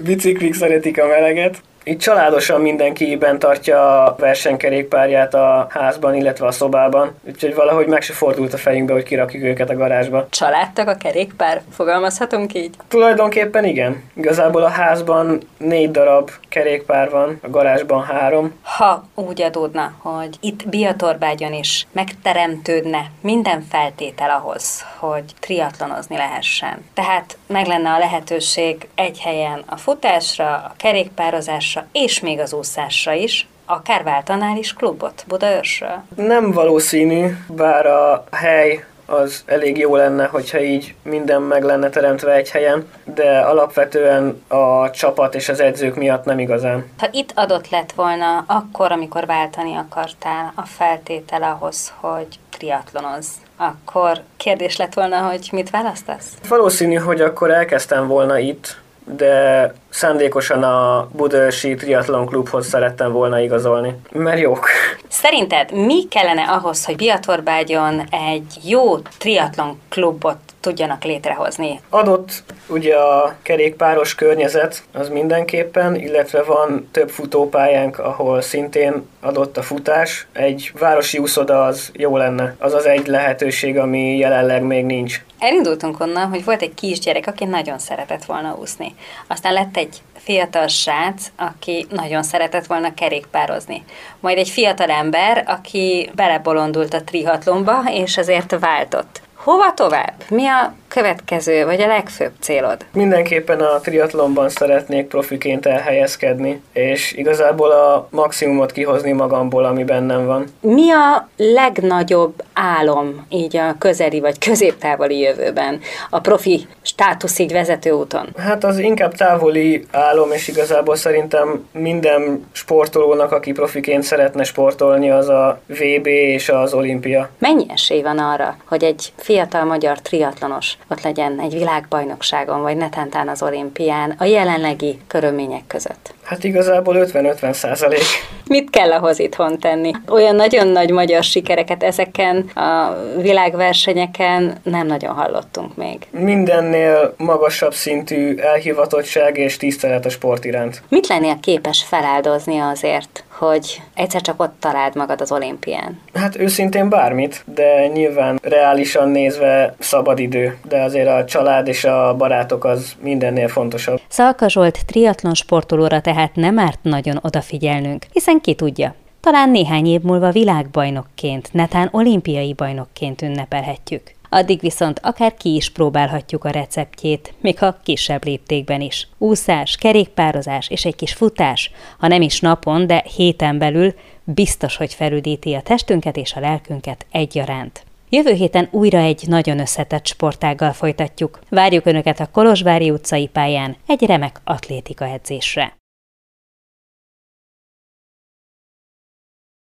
biciklik 0.04 0.54
szeretik 0.54 1.02
a 1.02 1.06
meleget. 1.06 1.62
Itt 1.86 2.00
családosan 2.00 2.60
mindenki 2.60 3.16
bent 3.16 3.38
tartja 3.38 4.04
a 4.04 4.14
versenykerékpárját 4.18 5.34
a 5.34 5.66
házban, 5.70 6.14
illetve 6.14 6.46
a 6.46 6.50
szobában, 6.52 7.14
úgyhogy 7.26 7.54
valahogy 7.54 7.86
meg 7.86 8.02
se 8.02 8.12
fordult 8.12 8.52
a 8.52 8.56
fejünkbe, 8.56 8.92
hogy 8.92 9.02
kirakjuk 9.02 9.42
őket 9.42 9.70
a 9.70 9.74
garázsba. 9.74 10.26
Családtag 10.30 10.88
a 10.88 10.96
kerékpár? 10.96 11.62
Fogalmazhatunk 11.72 12.54
így? 12.54 12.74
Tulajdonképpen 12.88 13.64
igen. 13.64 14.02
Igazából 14.14 14.62
a 14.62 14.68
házban 14.68 15.40
négy 15.56 15.90
darab 15.90 16.30
kerékpár 16.48 17.10
van, 17.10 17.38
a 17.42 17.50
garázsban 17.50 18.02
három. 18.02 18.54
Ha 18.62 19.04
úgy 19.14 19.42
adódna, 19.42 19.92
hogy 19.98 20.36
itt 20.40 20.68
Biatorbágyon 20.68 21.52
is 21.52 21.86
megteremtődne 21.92 23.10
minden 23.20 23.64
feltétel 23.70 24.30
ahhoz, 24.30 24.84
hogy 24.98 25.24
triatlonozni 25.40 26.16
lehessen. 26.16 26.84
Tehát 26.94 27.36
meg 27.46 27.66
lenne 27.66 27.90
a 27.90 27.98
lehetőség 27.98 28.88
egy 28.94 29.20
helyen 29.20 29.62
a 29.66 29.76
futásra, 29.76 30.54
a 30.54 30.72
kerékpározásra, 30.76 31.73
úszásra, 31.74 31.86
és 31.92 32.20
még 32.20 32.38
az 32.38 32.52
úszásra 32.52 33.12
is, 33.12 33.48
akár 33.66 34.02
váltanál 34.02 34.56
is 34.56 34.72
klubot 34.72 35.24
Budaörsről? 35.28 36.02
Nem 36.16 36.50
valószínű, 36.52 37.36
bár 37.48 37.86
a 37.86 38.24
hely 38.30 38.84
az 39.06 39.42
elég 39.46 39.78
jó 39.78 39.96
lenne, 39.96 40.26
hogyha 40.26 40.60
így 40.60 40.94
minden 41.02 41.42
meg 41.42 41.62
lenne 41.62 41.88
teremtve 41.88 42.32
egy 42.32 42.50
helyen, 42.50 42.88
de 43.04 43.38
alapvetően 43.38 44.42
a 44.48 44.90
csapat 44.90 45.34
és 45.34 45.48
az 45.48 45.60
edzők 45.60 45.94
miatt 45.94 46.24
nem 46.24 46.38
igazán. 46.38 46.90
Ha 46.98 47.08
itt 47.10 47.32
adott 47.34 47.68
lett 47.68 47.92
volna 47.92 48.44
akkor, 48.46 48.92
amikor 48.92 49.26
váltani 49.26 49.74
akartál 49.76 50.52
a 50.54 50.66
feltétel 50.66 51.42
ahhoz, 51.42 51.92
hogy 52.00 52.26
triatlonoz, 52.50 53.26
akkor 53.56 54.20
kérdés 54.36 54.76
lett 54.76 54.94
volna, 54.94 55.18
hogy 55.18 55.48
mit 55.52 55.70
választasz? 55.70 56.28
Valószínű, 56.48 56.94
hogy 56.94 57.20
akkor 57.20 57.50
elkezdtem 57.50 58.06
volna 58.06 58.38
itt, 58.38 58.76
de 59.04 59.72
szándékosan 59.94 60.62
a 60.62 61.08
Budaörsi 61.12 61.74
Triathlon 61.74 62.26
Klubhoz 62.26 62.66
szerettem 62.66 63.12
volna 63.12 63.40
igazolni, 63.40 63.94
mert 64.12 64.40
jók. 64.40 64.66
Szerinted 65.08 65.72
mi 65.72 66.08
kellene 66.08 66.42
ahhoz, 66.42 66.84
hogy 66.84 66.96
Biatorbágyon 66.96 68.08
egy 68.10 68.58
jó 68.62 68.98
triatlon 68.98 69.80
klubot 69.88 70.38
tudjanak 70.60 71.04
létrehozni? 71.04 71.80
Adott 71.88 72.42
ugye 72.68 72.96
a 72.96 73.34
kerékpáros 73.42 74.14
környezet, 74.14 74.82
az 74.92 75.08
mindenképpen, 75.08 75.94
illetve 75.94 76.42
van 76.42 76.88
több 76.90 77.08
futópályánk, 77.08 77.98
ahol 77.98 78.40
szintén 78.40 79.08
adott 79.20 79.56
a 79.56 79.62
futás. 79.62 80.26
Egy 80.32 80.72
városi 80.78 81.18
úszoda 81.18 81.64
az 81.64 81.90
jó 81.92 82.16
lenne. 82.16 82.56
Az 82.58 82.74
az 82.74 82.86
egy 82.86 83.06
lehetőség, 83.06 83.78
ami 83.78 84.16
jelenleg 84.16 84.62
még 84.62 84.84
nincs. 84.84 85.22
Elindultunk 85.38 86.00
onnan, 86.00 86.28
hogy 86.28 86.44
volt 86.44 86.62
egy 86.62 86.74
kisgyerek, 86.74 87.26
aki 87.26 87.44
nagyon 87.44 87.78
szeretett 87.78 88.24
volna 88.24 88.56
úszni. 88.60 88.94
Aztán 89.26 89.52
lett 89.52 89.76
egy 89.76 89.83
fiatal 90.14 90.66
srác, 90.66 91.26
aki 91.36 91.86
nagyon 91.90 92.22
szeretett 92.22 92.66
volna 92.66 92.94
kerékpározni. 92.94 93.84
Majd 94.20 94.38
egy 94.38 94.48
fiatal 94.48 94.90
ember, 94.90 95.44
aki 95.46 96.10
belebolondult 96.14 96.94
a 96.94 97.04
trihatlomba, 97.04 97.82
és 97.90 98.16
ezért 98.16 98.58
váltott. 98.58 99.22
Hova 99.34 99.74
tovább? 99.74 100.12
Mi 100.28 100.46
a 100.46 100.74
következő, 100.94 101.64
vagy 101.64 101.80
a 101.80 101.86
legfőbb 101.86 102.32
célod? 102.40 102.84
Mindenképpen 102.92 103.60
a 103.60 103.80
triatlonban 103.80 104.48
szeretnék 104.48 105.06
profiként 105.06 105.66
elhelyezkedni, 105.66 106.62
és 106.72 107.12
igazából 107.12 107.70
a 107.70 108.08
maximumot 108.10 108.72
kihozni 108.72 109.12
magamból, 109.12 109.64
ami 109.64 109.84
bennem 109.84 110.26
van. 110.26 110.44
Mi 110.60 110.90
a 110.90 111.28
legnagyobb 111.36 112.42
álom 112.52 113.26
így 113.28 113.56
a 113.56 113.74
közeli 113.78 114.20
vagy 114.20 114.38
középtávoli 114.38 115.18
jövőben 115.18 115.80
a 116.10 116.20
profi 116.20 116.66
státuszig 116.82 117.52
vezető 117.52 117.90
úton? 117.90 118.28
Hát 118.36 118.64
az 118.64 118.78
inkább 118.78 119.14
távoli 119.14 119.86
álom, 119.90 120.32
és 120.32 120.48
igazából 120.48 120.96
szerintem 120.96 121.66
minden 121.72 122.46
sportolónak, 122.52 123.32
aki 123.32 123.52
profiként 123.52 124.02
szeretne 124.02 124.42
sportolni, 124.42 125.10
az 125.10 125.28
a 125.28 125.60
VB 125.66 126.06
és 126.06 126.48
az 126.48 126.74
olimpia. 126.74 127.28
Mennyi 127.38 127.66
esély 127.68 128.02
van 128.02 128.18
arra, 128.18 128.56
hogy 128.64 128.84
egy 128.84 129.12
fiatal 129.16 129.64
magyar 129.64 130.00
triatlonos 130.00 130.76
ott 130.88 131.02
legyen 131.02 131.40
egy 131.40 131.52
világbajnokságon, 131.52 132.62
vagy 132.62 132.76
netántán 132.76 133.28
az 133.28 133.42
olimpián 133.42 134.14
a 134.18 134.24
jelenlegi 134.24 134.98
körülmények 135.06 135.66
között? 135.66 136.14
Hát 136.24 136.44
igazából 136.44 137.06
50-50 137.12 137.52
százalék. 137.52 138.02
Mit 138.48 138.70
kell 138.70 138.92
ahhoz 138.92 139.18
itthon 139.18 139.58
tenni? 139.58 139.90
Olyan 140.08 140.34
nagyon 140.34 140.68
nagy 140.68 140.90
magyar 140.90 141.22
sikereket 141.22 141.82
ezeken 141.82 142.36
a 142.54 142.96
világversenyeken 143.20 144.56
nem 144.62 144.86
nagyon 144.86 145.14
hallottunk 145.14 145.76
még. 145.76 146.06
Mindennél 146.10 147.14
magasabb 147.16 147.74
szintű 147.74 148.36
elhivatottság 148.36 149.38
és 149.38 149.56
tisztelet 149.56 150.06
a 150.06 150.08
sport 150.08 150.44
iránt. 150.44 150.82
Mit 150.88 151.06
lennél 151.06 151.36
képes 151.40 151.82
feláldozni 151.82 152.58
azért, 152.58 153.24
hogy 153.38 153.82
egyszer 153.94 154.20
csak 154.20 154.40
ott 154.40 154.54
találd 154.60 154.94
magad 154.94 155.20
az 155.20 155.32
olimpián? 155.32 156.00
Hát 156.14 156.38
őszintén 156.38 156.88
bármit, 156.88 157.44
de 157.54 157.86
nyilván 157.86 158.38
reálisan 158.42 159.08
nézve 159.08 159.74
szabadidő, 159.78 160.58
de 160.68 160.82
azért 160.82 161.08
a 161.08 161.24
család 161.24 161.68
és 161.68 161.84
a 161.84 162.14
barátok 162.18 162.64
az 162.64 162.92
mindennél 163.00 163.48
fontosabb. 163.48 164.00
Szalka 164.08 164.48
Zsolt 164.48 164.86
triatlon 164.86 165.34
sportolóra 165.34 166.00
tehát 166.14 166.36
nem 166.36 166.58
árt 166.58 166.78
nagyon 166.82 167.18
odafigyelnünk, 167.22 168.06
hiszen 168.12 168.40
ki 168.40 168.54
tudja, 168.54 168.94
talán 169.20 169.50
néhány 169.50 169.86
év 169.86 170.00
múlva 170.00 170.30
világbajnokként, 170.30 171.52
netán 171.52 171.88
olimpiai 171.92 172.52
bajnokként 172.52 173.22
ünnepelhetjük. 173.22 174.12
Addig 174.28 174.60
viszont 174.60 175.00
akár 175.02 175.34
ki 175.34 175.54
is 175.54 175.70
próbálhatjuk 175.70 176.44
a 176.44 176.50
receptjét, 176.50 177.34
még 177.40 177.58
ha 177.58 177.78
kisebb 177.82 178.24
léptékben 178.24 178.80
is. 178.80 179.08
Úszás, 179.18 179.76
kerékpározás 179.76 180.68
és 180.68 180.84
egy 180.84 180.96
kis 180.96 181.12
futás, 181.12 181.70
ha 181.98 182.06
nem 182.06 182.22
is 182.22 182.40
napon, 182.40 182.86
de 182.86 183.04
héten 183.16 183.58
belül 183.58 183.94
biztos, 184.24 184.76
hogy 184.76 184.94
felüdíti 184.94 185.54
a 185.54 185.62
testünket 185.62 186.16
és 186.16 186.34
a 186.34 186.40
lelkünket 186.40 187.06
egyaránt. 187.10 187.84
Jövő 188.08 188.32
héten 188.32 188.68
újra 188.70 188.98
egy 188.98 189.22
nagyon 189.26 189.58
összetett 189.58 190.06
sportággal 190.06 190.72
folytatjuk. 190.72 191.38
Várjuk 191.48 191.86
Önöket 191.86 192.20
a 192.20 192.28
Kolozsvári 192.32 192.90
utcai 192.90 193.26
pályán 193.26 193.76
egy 193.86 194.02
remek 194.02 194.40
atlétika 194.44 195.04
edzésre. 195.04 195.76